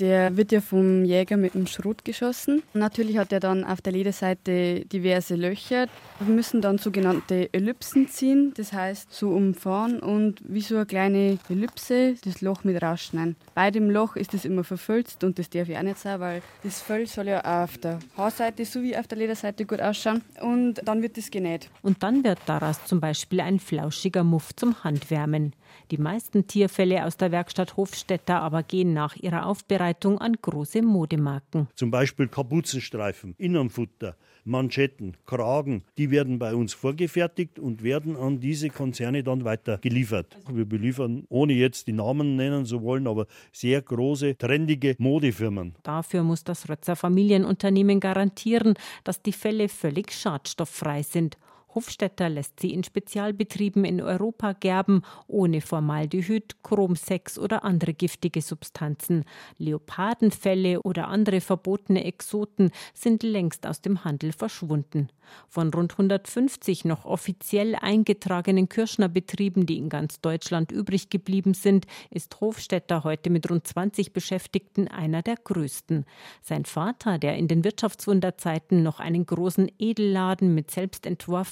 [0.00, 2.62] Der wird ja vom Jäger mit einem Schrot geschossen.
[2.72, 5.88] Natürlich hat er dann auf der Lederseite diverse Löcher.
[6.18, 11.38] Wir müssen dann sogenannte Ellipsen ziehen, das heißt so umfahren und wie so eine kleine
[11.50, 13.36] Ellipse das Loch mit rausschneiden.
[13.54, 16.42] Bei dem Loch ist es immer verfüllt und das darf ich auch nicht sein, weil
[16.62, 21.02] das Fell soll ja auf der Haarseite sowie auf der Lederseite gut ausschauen und dann
[21.02, 21.68] wird es genäht.
[21.82, 25.52] Und dann wird daraus zum Beispiel ein flauschiger Muff zum Handwärmen.
[25.90, 31.66] Die meisten Tierfälle aus der Werkstatt Hofstetter aber gehen nach ihrer Aufbereitung an große Modemarken.
[31.74, 34.14] Zum Beispiel Kapuzenstreifen, Innenfutter,
[34.44, 40.38] Manschetten, Kragen, die werden bei uns vorgefertigt und werden an diese Konzerne dann weiter geliefert.
[40.48, 45.74] Wir beliefern, ohne jetzt die Namen nennen zu wollen, aber sehr große, trendige Modefirmen.
[45.82, 51.36] Dafür muss das Rötzer Familienunternehmen garantieren, dass die Fälle völlig schadstofffrei sind
[51.74, 58.42] Hofstetter lässt sie in Spezialbetrieben in Europa gerben, ohne Formaldehyd, Chrom 6 oder andere giftige
[58.42, 59.24] Substanzen.
[59.58, 65.08] Leopardenfelle oder andere verbotene Exoten sind längst aus dem Handel verschwunden.
[65.48, 72.40] Von rund 150 noch offiziell eingetragenen Kirschnerbetrieben, die in ganz Deutschland übrig geblieben sind, ist
[72.40, 76.04] Hofstetter heute mit rund 20 Beschäftigten einer der größten.
[76.42, 81.06] Sein Vater, der in den Wirtschaftswunderzeiten noch einen großen Edelladen mit selbst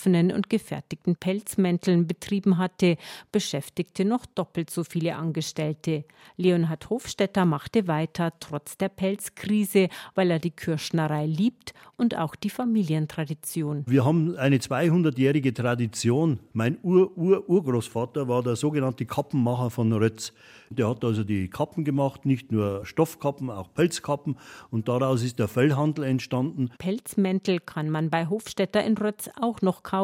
[0.08, 2.96] entworfenen und gefertigten Pelzmänteln betrieben hatte,
[3.32, 6.04] beschäftigte noch doppelt so viele Angestellte.
[6.36, 12.50] Leonhard Hofstetter machte weiter, trotz der Pelzkrise, weil er die Kirschnerei liebt und auch die
[12.50, 13.84] Familientradition.
[13.86, 16.38] Wir haben eine 200-jährige Tradition.
[16.52, 20.32] Mein Ur-Ur-Urgroßvater war der sogenannte Kappenmacher von Rötz.
[20.70, 24.36] Der hat also die Kappen gemacht, nicht nur Stoffkappen, auch Pelzkappen.
[24.70, 26.70] Und daraus ist der Fellhandel entstanden.
[26.78, 29.97] Pelzmäntel kann man bei Hofstetter in Rötz auch noch kaufen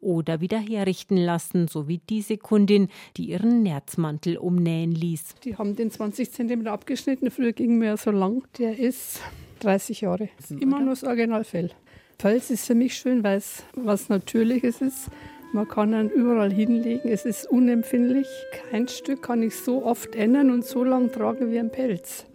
[0.00, 5.36] oder wieder herrichten lassen, so wie diese Kundin, die ihren Nerzmantel umnähen ließ.
[5.44, 7.30] Die haben den 20 cm abgeschnitten.
[7.30, 8.42] Früher ging mir so lang.
[8.58, 9.20] Der ist
[9.60, 10.28] 30 Jahre.
[10.60, 11.70] Immer nur das Originalfell.
[12.18, 15.10] Pelz ist für mich schön, weil es was Natürliches ist.
[15.52, 17.08] Man kann ihn überall hinlegen.
[17.08, 18.26] Es ist unempfindlich.
[18.70, 22.26] Kein Stück kann ich so oft ändern und so lang tragen wie ein Pelz.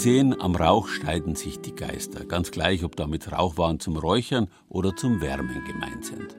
[0.00, 4.96] Sehen, am Rauch streiten sich die Geister, ganz gleich, ob damit Rauchwaren zum Räuchern oder
[4.96, 6.36] zum Wärmen gemeint sind.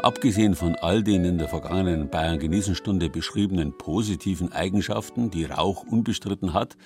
[0.00, 6.52] Abgesehen von all den in der vergangenen Bayern Genießenstunde beschriebenen positiven Eigenschaften, die Rauch unbestritten
[6.52, 6.76] hat,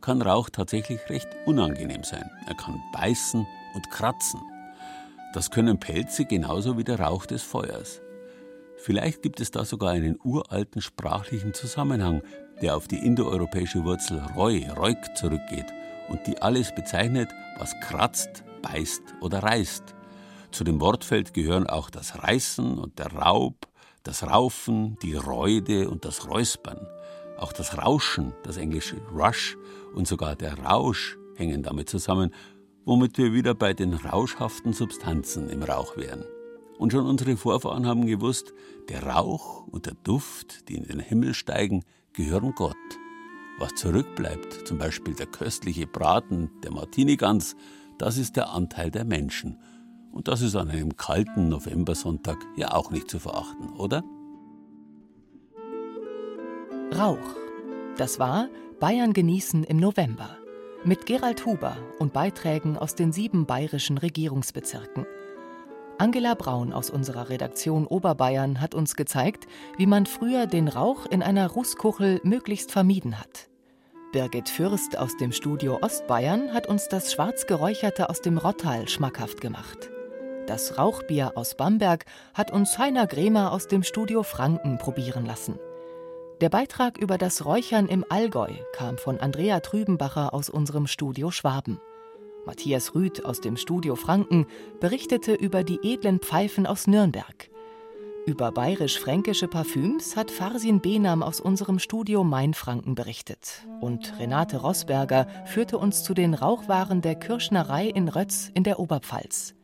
[0.00, 2.30] kann Rauch tatsächlich recht unangenehm sein.
[2.46, 4.40] Er kann beißen und kratzen.
[5.34, 8.00] Das können Pelze genauso wie der Rauch des Feuers.
[8.76, 12.22] Vielleicht gibt es da sogar einen uralten sprachlichen Zusammenhang,
[12.62, 15.66] der auf die indoeuropäische Wurzel Reu, Reuk zurückgeht
[16.08, 19.94] und die alles bezeichnet, was kratzt, beißt oder reißt.
[20.50, 23.68] Zu dem Wortfeld gehören auch das Reißen und der Raub,
[24.02, 26.86] das Raufen, die Reude und das Räuspern.
[27.38, 29.56] Auch das Rauschen, das englische Rush
[29.94, 32.34] und sogar der Rausch hängen damit zusammen,
[32.84, 36.24] womit wir wieder bei den rauschhaften Substanzen im Rauch wären.
[36.78, 38.54] Und schon unsere Vorfahren haben gewusst,
[38.88, 42.76] der Rauch und der Duft, die in den Himmel steigen, gehören Gott.
[43.58, 47.56] Was zurückbleibt, zum Beispiel der köstliche Braten, der Martinigans,
[47.98, 49.58] das ist der Anteil der Menschen.
[50.12, 54.04] Und das ist an einem kalten Novembersonntag ja auch nicht zu verachten, oder?
[56.96, 57.36] Rauch.
[57.96, 58.48] Das war
[58.80, 60.38] Bayern genießen im November.
[60.84, 65.04] Mit Gerald Huber und Beiträgen aus den sieben bayerischen Regierungsbezirken.
[66.00, 71.24] Angela Braun aus unserer Redaktion Oberbayern hat uns gezeigt, wie man früher den Rauch in
[71.24, 73.48] einer Rußkuchel möglichst vermieden hat.
[74.12, 79.90] Birgit Fürst aus dem Studio Ostbayern hat uns das Schwarzgeräucherte aus dem Rottal schmackhaft gemacht.
[80.46, 85.58] Das Rauchbier aus Bamberg hat uns Heiner Gremer aus dem Studio Franken probieren lassen.
[86.40, 91.80] Der Beitrag über das Räuchern im Allgäu kam von Andrea Trübenbacher aus unserem Studio Schwaben.
[92.48, 94.46] Matthias Rüth aus dem Studio Franken
[94.80, 97.50] berichtete über die edlen Pfeifen aus Nürnberg.
[98.24, 103.66] Über bayerisch-fränkische Parfüms hat Farsin Benam aus unserem Studio Mainfranken berichtet.
[103.82, 109.54] Und Renate Rossberger führte uns zu den Rauchwaren der Kirschnerei in Rötz in der Oberpfalz.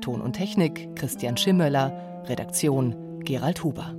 [0.00, 3.94] Ton und Technik Christian Schimmöller, Redaktion Gerald Huber.